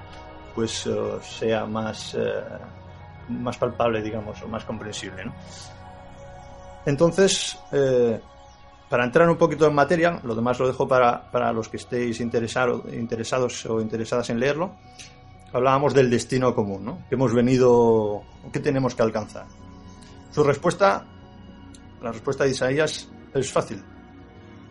pues 0.54 0.86
eh, 0.86 0.94
sea 1.22 1.66
más, 1.66 2.14
eh, 2.14 2.20
más 3.28 3.56
palpable, 3.58 4.00
digamos, 4.02 4.40
o 4.42 4.46
más 4.48 4.64
comprensible. 4.64 5.24
Entonces, 6.86 7.58
eh, 7.72 8.20
para 8.88 9.04
entrar 9.04 9.28
un 9.28 9.36
poquito 9.36 9.66
en 9.66 9.74
materia, 9.74 10.20
lo 10.22 10.34
demás 10.34 10.58
lo 10.60 10.66
dejo 10.66 10.86
para, 10.86 11.30
para 11.30 11.52
los 11.52 11.68
que 11.68 11.78
estéis 11.78 12.20
interesado- 12.20 12.84
interesados 12.92 13.66
o 13.66 13.80
interesadas 13.80 14.30
en 14.30 14.38
leerlo, 14.38 14.72
hablábamos 15.54 15.94
del 15.94 16.10
destino 16.10 16.54
común, 16.54 16.84
¿no? 16.84 16.98
que 17.08 17.14
hemos 17.14 17.32
venido, 17.32 18.22
que 18.52 18.60
tenemos 18.60 18.94
que 18.94 19.02
alcanzar. 19.02 19.46
Su 20.32 20.42
respuesta, 20.42 21.06
la 22.02 22.10
respuesta 22.10 22.44
de 22.44 22.50
Isaías 22.50 23.08
es 23.32 23.52
fácil. 23.52 23.82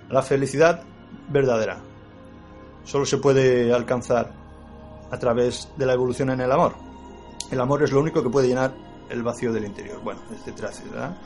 La 0.09 0.21
felicidad 0.21 0.83
verdadera 1.29 1.79
solo 2.83 3.05
se 3.05 3.17
puede 3.17 3.73
alcanzar 3.73 4.33
a 5.09 5.17
través 5.17 5.69
de 5.77 5.85
la 5.85 5.93
evolución 5.93 6.29
en 6.31 6.41
el 6.41 6.51
amor. 6.51 6.75
El 7.49 7.61
amor 7.61 7.81
es 7.83 7.91
lo 7.91 8.01
único 8.01 8.21
que 8.21 8.29
puede 8.29 8.49
llenar 8.49 8.73
el 9.09 9.23
vacío 9.23 9.53
del 9.53 9.63
interior. 9.63 10.01
Bueno, 10.03 10.21
etcétera, 10.31 10.69
etcétera. 10.69 11.17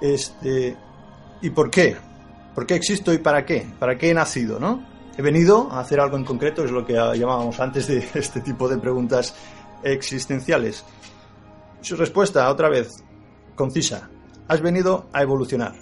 Este, 0.00 0.76
¿Y 1.42 1.50
por 1.50 1.70
qué? 1.70 1.96
¿Por 2.54 2.66
qué 2.66 2.76
existo 2.76 3.12
y 3.12 3.18
para 3.18 3.44
qué? 3.44 3.66
¿Para 3.78 3.98
qué 3.98 4.10
he 4.10 4.14
nacido, 4.14 4.58
no? 4.58 4.82
He 5.20 5.22
venido 5.22 5.70
a 5.70 5.80
hacer 5.80 6.00
algo 6.00 6.16
en 6.16 6.24
concreto, 6.24 6.64
es 6.64 6.70
lo 6.70 6.86
que 6.86 6.94
llamábamos 6.94 7.60
antes 7.60 7.86
de 7.88 7.98
este 8.14 8.40
tipo 8.40 8.70
de 8.70 8.78
preguntas 8.78 9.34
existenciales. 9.82 10.82
Su 11.82 11.94
respuesta, 11.94 12.48
otra 12.48 12.70
vez, 12.70 13.04
concisa. 13.54 14.08
Has 14.48 14.62
venido 14.62 15.10
a 15.12 15.20
evolucionar. 15.20 15.74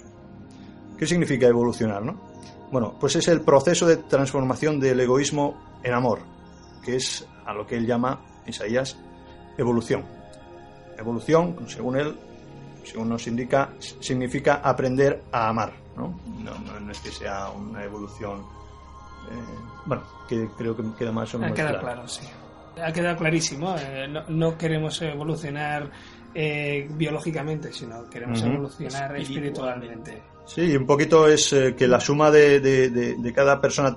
¿Qué 0.97 1.07
significa 1.07 1.47
evolucionar, 1.47 2.03
no? 2.03 2.19
Bueno, 2.69 2.95
pues 2.99 3.15
es 3.15 3.29
el 3.29 3.39
proceso 3.39 3.87
de 3.87 3.95
transformación 3.95 4.77
del 4.77 4.99
egoísmo 4.99 5.57
en 5.83 5.93
amor, 5.93 6.19
que 6.83 6.97
es 6.97 7.25
a 7.45 7.53
lo 7.53 7.65
que 7.65 7.77
él 7.77 7.87
llama, 7.87 8.19
Isaías, 8.45 8.97
evolución. 9.57 10.03
Evolución, 10.97 11.55
según 11.69 11.95
él, 11.97 12.19
según 12.83 13.07
nos 13.07 13.25
indica, 13.25 13.69
significa 14.01 14.55
aprender 14.55 15.23
a 15.31 15.47
amar, 15.47 15.71
¿no? 15.95 16.19
No, 16.43 16.59
no- 16.59 16.79
no 16.81 16.91
es 16.91 16.99
que 16.99 17.09
sea 17.11 17.51
una 17.51 17.85
evolución, 17.85 18.43
bueno, 19.85 20.03
que 20.27 20.47
creo 20.57 20.75
que 20.75 20.83
queda 20.97 21.11
más 21.11 21.33
o 21.33 21.37
Ha 21.37 21.41
menos 21.41 21.55
quedado 21.55 21.79
claro. 21.79 21.93
claro, 21.95 22.07
sí. 22.07 22.27
Ha 22.81 22.91
quedado 22.93 23.17
clarísimo. 23.17 23.75
eh, 23.77 24.07
no, 24.09 24.23
no 24.29 24.57
queremos 24.57 25.01
evolucionar 25.01 25.89
eh, 26.33 26.87
biológicamente, 26.91 27.73
sino 27.73 28.09
queremos 28.09 28.39
Ujú. 28.41 28.49
evolucionar 28.51 29.15
espiritualmente. 29.17 30.23
Sí, 30.45 30.75
un 30.75 30.85
poquito 30.85 31.27
es 31.27 31.51
eh, 31.53 31.75
que 31.75 31.87
la 31.87 31.99
suma 31.99 32.31
de, 32.31 32.59
de- 32.59 32.89
de- 32.89 33.15
de 33.15 33.33
cada 33.33 33.59
persona 33.59 33.95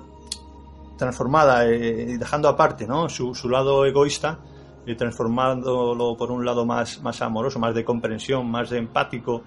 transformada 0.97 1.65
eh, 1.67 2.05
y 2.11 2.17
dejando 2.17 2.47
aparte 2.47 2.85
¿no? 2.87 3.09
su, 3.09 3.33
su 3.33 3.49
lado 3.49 3.85
egoísta 3.85 4.39
y 4.85 4.95
transformándolo 4.95 6.15
por 6.17 6.31
un 6.31 6.45
lado 6.45 6.65
más, 6.65 7.01
más 7.01 7.21
amoroso, 7.21 7.57
más 7.59 7.73
de 7.73 7.83
comprensión, 7.85 8.49
más 8.49 8.69
de 8.69 8.77
empático, 8.79 9.43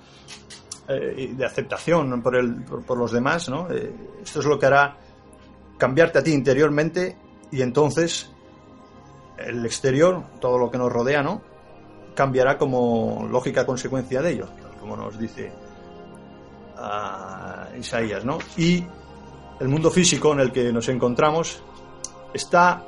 eh, 0.88 1.14
y 1.18 1.26
de 1.34 1.44
aceptación 1.44 2.22
por, 2.22 2.36
el, 2.36 2.62
por, 2.64 2.96
los 2.96 3.12
demás, 3.12 3.48
¿no? 3.48 3.68
Eh, 3.70 3.92
esto 4.22 4.40
es 4.40 4.46
lo 4.46 4.58
que 4.58 4.66
hará 4.66 4.96
cambiarte 5.78 6.18
a 6.18 6.22
ti 6.22 6.32
interiormente 6.32 7.16
y 7.50 7.62
entonces 7.62 8.30
el 9.38 9.64
exterior, 9.64 10.22
todo 10.40 10.58
lo 10.58 10.70
que 10.70 10.78
nos 10.78 10.92
rodea, 10.92 11.22
¿no? 11.22 11.42
Cambiará 12.14 12.56
como 12.56 13.26
lógica 13.30 13.66
consecuencia 13.66 14.22
de 14.22 14.32
ello, 14.32 14.48
como 14.80 14.96
nos 14.96 15.18
dice 15.18 15.52
a 16.76 17.68
Isaías, 17.78 18.24
¿no? 18.24 18.38
Y 18.56 18.84
el 19.60 19.68
mundo 19.68 19.90
físico 19.90 20.32
en 20.32 20.40
el 20.40 20.52
que 20.52 20.72
nos 20.72 20.88
encontramos 20.88 21.62
está, 22.32 22.82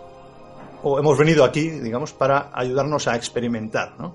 o 0.83 0.99
hemos 0.99 1.19
venido 1.19 1.45
aquí, 1.45 1.69
digamos, 1.69 2.13
para 2.13 2.51
ayudarnos 2.53 3.09
a 3.09 3.17
experimentar, 3.17 3.95
¿no? 3.99 4.15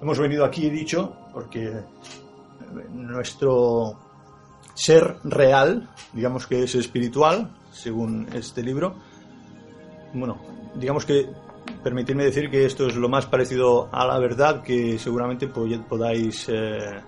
Hemos 0.00 0.18
venido 0.18 0.44
aquí, 0.44 0.66
he 0.66 0.70
dicho, 0.70 1.16
porque 1.32 1.72
nuestro 2.92 4.07
ser 4.78 5.16
real, 5.24 5.88
digamos 6.12 6.46
que 6.46 6.62
es 6.62 6.74
espiritual, 6.76 7.50
según 7.72 8.28
este 8.32 8.62
libro, 8.62 8.94
bueno, 10.12 10.38
digamos 10.76 11.04
que 11.04 11.28
permitidme 11.82 12.24
decir 12.24 12.48
que 12.48 12.64
esto 12.64 12.86
es 12.86 12.94
lo 12.94 13.08
más 13.08 13.26
parecido 13.26 13.88
a 13.92 14.06
la 14.06 14.18
verdad 14.18 14.62
que 14.62 14.98
seguramente 14.98 15.48
podáis 15.48 16.48
eh, 16.48 17.00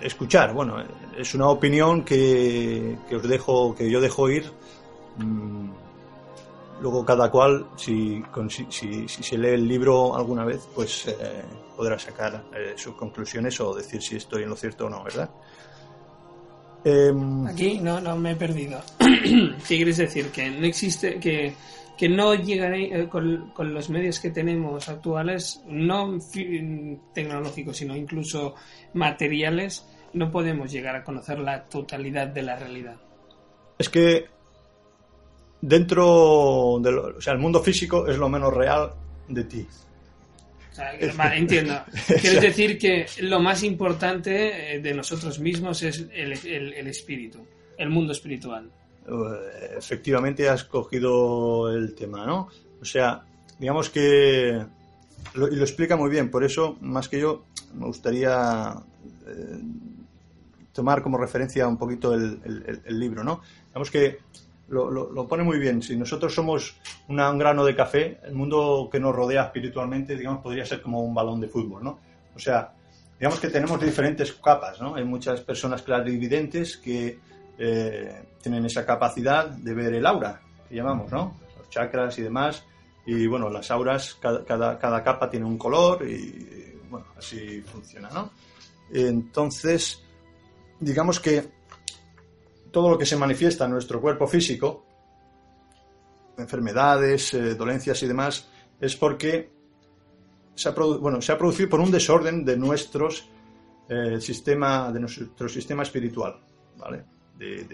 escuchar. 0.00 0.54
Bueno, 0.54 0.76
es 1.16 1.34
una 1.34 1.48
opinión 1.48 2.04
que, 2.04 2.96
os 3.12 3.22
dejo, 3.22 3.74
que 3.74 3.90
yo 3.90 4.00
dejo 4.00 4.30
ir. 4.30 4.50
Mm, 5.16 5.70
luego 6.80 7.04
cada 7.04 7.30
cual, 7.30 7.66
si, 7.76 8.22
si, 8.70 9.08
se 9.08 9.36
lee 9.36 9.48
el 9.48 9.66
libro 9.66 10.16
alguna 10.16 10.44
vez, 10.44 10.68
pues 10.72 11.08
eh, 11.08 11.42
podrá 11.76 11.98
sacar 11.98 12.44
eh, 12.54 12.74
sus 12.76 12.94
conclusiones 12.94 13.60
o 13.60 13.74
decir 13.74 14.00
si 14.00 14.16
estoy 14.16 14.44
en 14.44 14.50
lo 14.50 14.56
cierto 14.56 14.86
o 14.86 14.90
no, 14.90 15.02
¿verdad? 15.02 15.30
Em, 16.84 17.46
Aquí 17.46 17.78
no, 17.80 18.00
no 18.00 18.16
me 18.16 18.32
he 18.32 18.36
perdido. 18.36 18.80
¿Qué 18.98 19.76
quieres 19.76 19.96
decir? 19.96 20.30
Que 20.30 20.50
no 20.50 20.66
existe, 20.66 21.18
que, 21.18 21.54
que 21.96 22.08
no 22.08 22.34
llegaré 22.34 23.00
eh, 23.00 23.08
con, 23.08 23.50
con, 23.50 23.74
los 23.74 23.90
medios 23.90 24.20
que 24.20 24.30
tenemos 24.30 24.88
actuales, 24.88 25.62
no 25.66 26.18
tecnológicos, 27.12 27.76
sino 27.76 27.96
incluso 27.96 28.54
materiales, 28.94 29.86
no 30.12 30.30
podemos 30.30 30.70
llegar 30.70 30.96
a 30.96 31.04
conocer 31.04 31.40
la 31.40 31.64
totalidad 31.64 32.28
de 32.28 32.42
la 32.42 32.56
realidad. 32.56 32.96
Es 33.78 33.88
que 33.88 34.26
dentro 35.60 36.78
del 36.80 36.98
o 36.98 37.20
sea, 37.20 37.32
el 37.32 37.38
mundo 37.38 37.60
físico 37.60 38.06
es 38.06 38.16
lo 38.16 38.28
menos 38.28 38.54
real 38.54 38.90
de 39.28 39.44
ti. 39.44 39.66
entiendo. 41.34 41.80
Quieres 42.06 42.40
decir 42.40 42.78
que 42.78 43.06
lo 43.20 43.40
más 43.40 43.62
importante 43.62 44.74
eh, 44.74 44.80
de 44.80 44.94
nosotros 44.94 45.38
mismos 45.38 45.82
es 45.82 46.06
el, 46.12 46.32
el, 46.32 46.86
espíritu, 46.86 47.44
el 47.76 47.90
mundo 47.90 48.12
espiritual. 48.12 48.70
Eh, 49.06 49.76
efectivamente 49.76 50.48
has 50.48 50.64
cogido 50.64 51.72
el 51.72 51.94
tema, 51.94 52.26
¿no? 52.26 52.48
O 52.80 52.84
sea, 52.84 53.24
digamos 53.58 53.90
que 53.90 54.64
lo, 55.34 55.48
y 55.48 55.56
lo 55.56 55.62
explica 55.62 55.96
muy 55.96 56.10
bien, 56.10 56.30
por 56.30 56.44
eso, 56.44 56.76
más 56.80 57.08
que 57.08 57.20
yo, 57.20 57.44
me 57.74 57.86
gustaría 57.86 58.74
eh, 59.26 59.58
tomar 60.72 61.02
como 61.02 61.18
referencia 61.18 61.66
un 61.66 61.76
poquito 61.76 62.14
el, 62.14 62.80
el 62.84 63.00
libro, 63.00 63.24
¿no? 63.24 63.40
Digamos 63.68 63.90
que 63.90 64.18
lo, 64.68 65.26
pone 65.26 65.42
muy 65.42 65.58
bien. 65.58 65.82
Si 65.82 65.96
nosotros 65.96 66.34
somos 66.34 66.76
un 67.08 67.16
grano 67.16 67.64
de 67.64 67.74
café, 67.74 68.20
el 68.24 68.34
mundo 68.34 68.88
que 68.90 69.00
nos 69.00 69.14
rodea 69.14 69.44
espiritualmente, 69.44 70.16
digamos, 70.16 70.42
podría 70.42 70.64
ser 70.64 70.82
como 70.82 71.02
un 71.02 71.14
balón 71.14 71.40
de 71.40 71.48
fútbol, 71.48 71.84
¿no? 71.84 71.98
O 72.34 72.38
sea, 72.38 72.72
digamos 73.18 73.40
que 73.40 73.48
tenemos 73.48 73.80
diferentes 73.80 74.32
capas, 74.32 74.80
¿no? 74.80 74.94
Hay 74.94 75.04
muchas 75.04 75.40
personas 75.40 75.82
clarividentes 75.82 76.76
que 76.76 77.18
eh, 77.58 78.22
tienen 78.42 78.64
esa 78.66 78.84
capacidad 78.84 79.48
de 79.48 79.74
ver 79.74 79.94
el 79.94 80.06
aura, 80.06 80.40
que 80.68 80.76
llamamos, 80.76 81.10
¿no? 81.10 81.34
Los 81.58 81.68
chakras 81.70 82.18
y 82.18 82.22
demás. 82.22 82.64
Y 83.06 83.26
bueno, 83.26 83.48
las 83.48 83.70
auras, 83.70 84.18
cada, 84.20 84.44
cada, 84.44 84.78
cada 84.78 85.02
capa 85.02 85.30
tiene 85.30 85.46
un 85.46 85.56
color 85.56 86.06
y, 86.06 86.78
bueno, 86.90 87.06
así 87.16 87.62
funciona, 87.62 88.10
¿no? 88.10 88.30
Entonces, 88.92 90.02
digamos 90.78 91.18
que 91.20 91.57
todo 92.78 92.90
lo 92.90 92.96
que 92.96 93.06
se 93.06 93.16
manifiesta 93.16 93.64
en 93.64 93.72
nuestro 93.72 94.00
cuerpo 94.00 94.28
físico, 94.28 94.86
enfermedades, 96.36 97.34
eh, 97.34 97.56
dolencias 97.56 98.00
y 98.04 98.06
demás, 98.06 98.48
es 98.80 98.94
porque 98.94 99.50
se 100.54 100.68
ha, 100.68 100.72
bueno, 100.72 101.20
se 101.20 101.32
ha 101.32 101.36
producido 101.36 101.70
por 101.70 101.80
un 101.80 101.90
desorden 101.90 102.44
de 102.44 102.56
nuestros 102.56 103.28
eh, 103.88 104.20
sistema, 104.20 104.92
de 104.92 105.00
nuestro 105.00 105.48
sistema 105.48 105.82
espiritual, 105.82 106.38
¿vale? 106.76 107.04
De, 107.36 107.66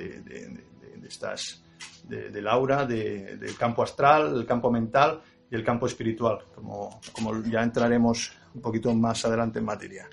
estas, 1.06 1.62
del 2.08 2.48
aura, 2.48 2.86
del 2.86 3.58
campo 3.58 3.82
astral, 3.82 4.34
el 4.34 4.46
campo 4.46 4.70
mental 4.70 5.20
y 5.50 5.54
el 5.54 5.62
campo 5.62 5.86
espiritual, 5.86 6.46
como 6.54 6.98
ya 7.42 7.62
entraremos 7.62 8.32
un 8.54 8.62
poquito 8.62 8.94
más 8.94 9.22
adelante 9.26 9.58
en 9.58 9.66
materia. 9.66 10.08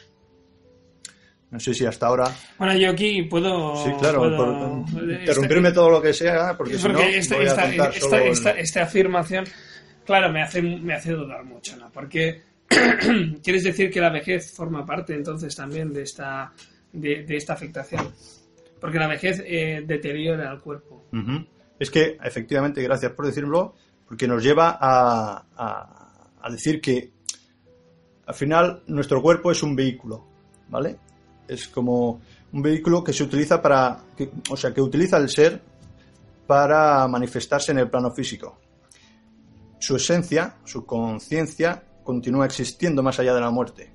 No 1.51 1.59
sé 1.59 1.73
si 1.73 1.85
hasta 1.85 2.07
ahora. 2.07 2.33
Bueno, 2.57 2.73
yo 2.77 2.91
aquí 2.91 3.23
puedo. 3.23 3.75
Sí, 3.83 3.91
claro, 3.99 4.85
interrumpirme 5.19 5.73
todo 5.73 5.89
lo 5.89 6.01
que 6.01 6.13
sea, 6.13 6.55
porque, 6.57 6.77
si 6.77 6.87
no. 6.87 6.99
Este, 7.01 7.43
esta, 7.43 8.51
esta, 8.51 8.83
afirmación, 8.83 9.43
claro, 10.05 10.31
me 10.31 10.41
hace, 10.41 10.61
me 10.61 10.93
hace 10.93 11.11
dudar 11.11 11.43
mucho, 11.43 11.75
¿no? 11.75 11.91
Porque 11.91 12.41
quieres 13.43 13.65
decir 13.65 13.91
que 13.91 13.99
la 13.99 14.09
vejez 14.09 14.53
forma 14.53 14.85
parte 14.85 15.13
entonces 15.13 15.53
también 15.53 15.91
de 15.91 16.03
esta, 16.03 16.53
de, 16.93 17.25
esta 17.27 17.53
afectación. 17.53 18.13
Porque 18.79 18.97
la 18.97 19.09
vejez 19.09 19.43
eh, 19.45 19.83
deteriora 19.85 20.49
el 20.53 20.61
cuerpo. 20.61 21.05
Es 21.77 21.91
que, 21.91 22.17
efectivamente, 22.23 22.81
gracias 22.81 23.11
por 23.11 23.25
decirlo, 23.25 23.75
porque 24.07 24.25
nos 24.25 24.41
lleva 24.41 24.77
a, 24.79 25.43
a 26.41 26.49
decir 26.49 26.79
que 26.79 27.11
al 28.25 28.35
final 28.35 28.83
nuestro 28.87 29.21
cuerpo 29.21 29.51
es 29.51 29.61
un 29.61 29.75
vehículo, 29.75 30.25
¿vale? 30.69 30.97
Es 31.51 31.67
como 31.67 32.21
un 32.53 32.61
vehículo 32.61 33.03
que 33.03 33.11
se 33.11 33.23
utiliza 33.23 33.61
para, 33.61 33.99
o 34.49 34.55
sea, 34.55 34.73
que 34.73 34.81
utiliza 34.81 35.17
el 35.17 35.29
ser 35.29 35.61
para 36.47 37.07
manifestarse 37.07 37.71
en 37.71 37.79
el 37.79 37.89
plano 37.89 38.11
físico. 38.11 38.57
Su 39.79 39.97
esencia, 39.97 40.55
su 40.63 40.85
conciencia, 40.85 41.83
continúa 42.03 42.45
existiendo 42.45 43.03
más 43.03 43.19
allá 43.19 43.33
de 43.33 43.41
la 43.41 43.49
muerte. 43.49 43.91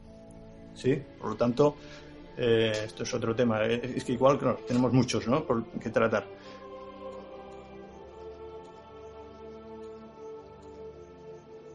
¿Sí? 0.75 1.03
Por 1.19 1.31
lo 1.31 1.37
tanto, 1.37 1.77
eh, 2.37 2.73
esto 2.85 3.05
es 3.05 3.15
otro 3.15 3.35
tema. 3.35 3.65
Es 3.65 4.05
que 4.05 4.13
igual, 4.13 4.39
claro, 4.39 4.61
tenemos 4.67 4.93
muchos, 4.93 5.27
¿no? 5.27 5.47
Por 5.47 5.65
que 5.79 5.89
tratar. 5.89 6.27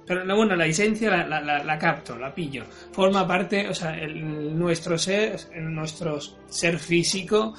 Pero 0.05 0.35
bueno, 0.35 0.55
la 0.55 0.65
esencia 0.65 1.09
la, 1.09 1.41
la, 1.41 1.63
la, 1.63 1.77
capto, 1.77 2.17
la 2.17 2.33
pillo. 2.33 2.65
Forma 2.91 3.27
parte, 3.27 3.67
o 3.69 3.73
sea, 3.73 3.97
el, 3.97 4.57
nuestro 4.57 4.97
ser, 4.97 5.39
nuestro 5.55 6.19
ser 6.49 6.79
físico 6.79 7.53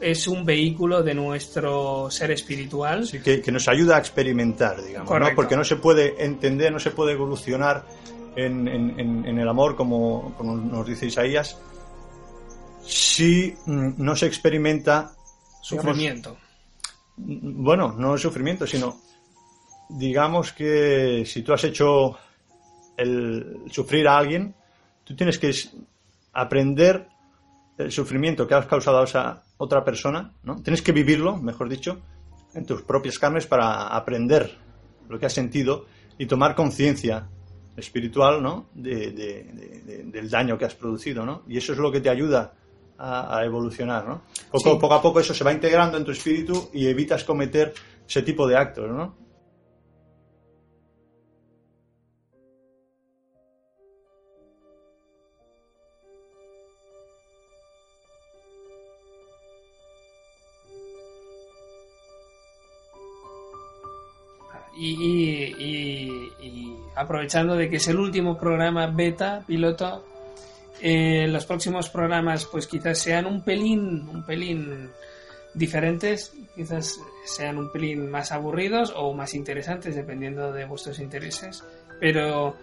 es 0.00 0.28
un 0.28 0.44
vehículo 0.44 1.02
de 1.02 1.14
nuestro 1.14 2.10
ser 2.10 2.30
espiritual. 2.30 3.06
Sí, 3.06 3.20
que, 3.20 3.42
que 3.42 3.52
nos 3.52 3.68
ayuda 3.68 3.96
a 3.96 3.98
experimentar, 3.98 4.82
digamos, 4.82 5.18
¿no? 5.18 5.26
Porque 5.34 5.56
no 5.56 5.64
se 5.64 5.76
puede 5.76 6.24
entender, 6.24 6.72
no 6.72 6.78
se 6.78 6.92
puede 6.92 7.12
evolucionar 7.12 7.84
en, 8.36 8.68
en, 8.68 9.26
en 9.26 9.38
el 9.38 9.48
amor, 9.48 9.74
como, 9.74 10.34
como, 10.36 10.54
nos 10.56 10.86
dice 10.86 11.06
Isaías, 11.06 11.58
si 12.84 13.54
mm, 13.66 13.94
no 13.98 14.14
se 14.14 14.26
experimenta 14.26 15.12
sufrimiento. 15.60 16.36
bueno, 17.16 17.92
no 17.98 18.16
sufrimiento, 18.16 18.66
sino 18.66 19.00
digamos 19.88 20.52
que 20.52 21.24
si 21.26 21.42
tú 21.42 21.52
has 21.52 21.64
hecho 21.64 22.16
el 22.96 23.62
sufrir 23.70 24.08
a 24.08 24.18
alguien, 24.18 24.54
tú 25.04 25.14
tienes 25.16 25.38
que 25.38 25.52
aprender 26.32 27.08
el 27.78 27.92
sufrimiento 27.92 28.46
que 28.46 28.54
has 28.54 28.66
causado 28.66 29.00
a 29.00 29.04
esa 29.04 29.42
otra 29.56 29.84
persona, 29.84 30.32
¿no? 30.42 30.60
Tienes 30.62 30.82
que 30.82 30.92
vivirlo, 30.92 31.36
mejor 31.36 31.68
dicho, 31.68 32.00
en 32.54 32.66
tus 32.66 32.82
propias 32.82 33.18
carnes 33.18 33.46
para 33.46 33.88
aprender 33.88 34.56
lo 35.08 35.18
que 35.18 35.26
has 35.26 35.32
sentido 35.32 35.86
y 36.18 36.26
tomar 36.26 36.54
conciencia 36.54 37.28
espiritual, 37.76 38.42
¿no? 38.42 38.66
del 38.74 40.28
daño 40.28 40.58
que 40.58 40.64
has 40.64 40.74
producido, 40.74 41.24
¿no? 41.24 41.44
Y 41.46 41.58
eso 41.58 41.72
es 41.72 41.78
lo 41.78 41.92
que 41.92 42.00
te 42.00 42.10
ayuda 42.10 42.52
a, 42.98 43.44
evolucionar, 43.44 44.08
¿no? 44.08 44.22
Poco, 44.50 44.76
poco 44.78 44.94
a 44.94 45.02
poco 45.02 45.20
eso 45.20 45.32
se 45.32 45.44
va 45.44 45.52
integrando 45.52 45.96
en 45.96 46.04
tu 46.04 46.10
espíritu 46.10 46.70
y 46.72 46.88
evitas 46.88 47.22
cometer 47.22 47.72
ese 48.08 48.22
tipo 48.22 48.48
de 48.48 48.56
actos, 48.56 48.90
¿no? 48.90 49.27
Y, 64.78 65.54
y- 65.58 66.32
y- 66.40 66.76
aprovechando 66.96 67.54
de 67.56 67.68
que 67.68 67.76
es 67.76 67.88
el 67.88 67.98
último 67.98 68.38
programa 68.38 68.86
beta, 68.88 69.42
piloto, 69.46 70.04
eh, 70.80 71.26
los 71.28 71.44
próximos 71.46 71.88
programas 71.88 72.44
pues 72.46 72.66
quizás 72.66 72.98
sean 72.98 73.26
un 73.26 73.42
pelín, 73.42 74.08
un 74.08 74.24
pelín 74.24 74.88
diferentes, 75.54 76.32
quizás 76.54 77.00
sean 77.24 77.58
un 77.58 77.70
pelín 77.72 78.10
más 78.10 78.30
aburridos 78.32 78.92
o 78.96 79.12
más 79.14 79.34
interesantes 79.34 79.96
dependiendo 79.96 80.52
de 80.52 80.64
vuestros 80.66 80.98
intereses, 81.00 81.64
pero 82.00 82.54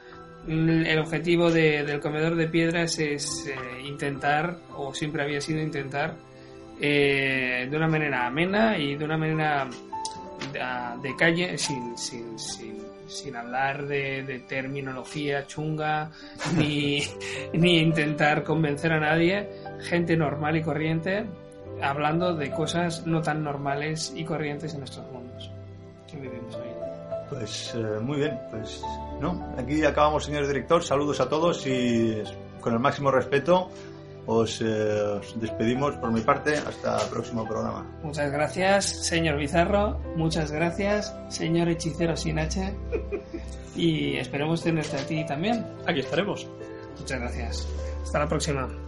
mm, 0.47 0.85
el 0.85 0.99
objetivo 0.99 1.51
de- 1.51 1.83
del 1.83 1.99
comedor 1.99 2.35
de 2.35 2.47
piedras 2.47 2.99
es 2.99 3.47
eh, 3.47 3.55
intentar, 3.85 4.57
o 4.75 4.93
siempre 4.93 5.23
había 5.23 5.41
sido 5.41 5.59
intentar, 5.61 6.15
eh, 6.79 7.67
de 7.69 7.77
una 7.77 7.87
manera 7.87 8.27
amena 8.27 8.77
y 8.77 8.95
de 8.95 9.05
una 9.05 9.17
manera 9.17 9.67
de, 10.55 11.07
de 11.09 11.15
calle, 11.15 11.57
sin, 11.57 11.97
sin, 11.97 12.39
sin, 12.39 12.77
sin 13.07 13.35
hablar 13.35 13.85
de, 13.85 14.23
de 14.23 14.39
terminología 14.39 15.45
chunga, 15.47 16.11
ni, 16.57 17.01
ni 17.53 17.79
intentar 17.79 18.43
convencer 18.43 18.93
a 18.93 18.99
nadie, 18.99 19.49
gente 19.81 20.15
normal 20.15 20.57
y 20.57 20.61
corriente, 20.61 21.25
hablando 21.81 22.35
de 22.35 22.51
cosas 22.51 23.05
no 23.05 23.21
tan 23.21 23.43
normales 23.43 24.13
y 24.15 24.23
corrientes 24.23 24.73
en 24.73 24.83
estos 24.83 25.05
mundos 25.11 25.51
que 26.09 26.17
vivimos 26.17 26.55
hoy. 26.55 26.69
Pues 27.29 27.73
eh, 27.75 27.99
muy 28.01 28.17
bien, 28.17 28.39
pues 28.51 28.81
no, 29.19 29.53
aquí 29.57 29.83
acabamos, 29.83 30.25
señor 30.25 30.47
director. 30.47 30.83
Saludos 30.83 31.19
a 31.19 31.27
todos 31.27 31.65
y 31.65 32.21
con 32.61 32.73
el 32.73 32.79
máximo 32.79 33.11
respeto 33.11 33.71
os, 34.27 34.61
eh, 34.61 35.19
os 35.19 35.39
despedimos 35.39 35.95
por 35.97 36.11
mi 36.11 36.21
parte. 36.21 36.55
Hasta 36.57 37.03
el 37.03 37.09
próximo 37.09 37.47
programa. 37.47 37.85
Muchas 38.03 38.31
gracias, 38.31 38.85
señor 38.85 39.37
Bizarro. 39.37 39.99
Muchas 40.15 40.51
gracias, 40.51 41.15
señor 41.29 41.69
hechicero 41.69 42.15
sin 42.15 42.39
H. 42.39 42.73
Y 43.75 44.17
esperemos 44.17 44.63
tenerte 44.63 44.95
a 44.95 45.05
ti 45.05 45.25
también. 45.25 45.65
Aquí 45.85 45.99
estaremos. 45.99 46.47
Muchas 46.97 47.19
gracias. 47.19 47.67
Hasta 48.03 48.19
la 48.19 48.27
próxima. 48.27 48.84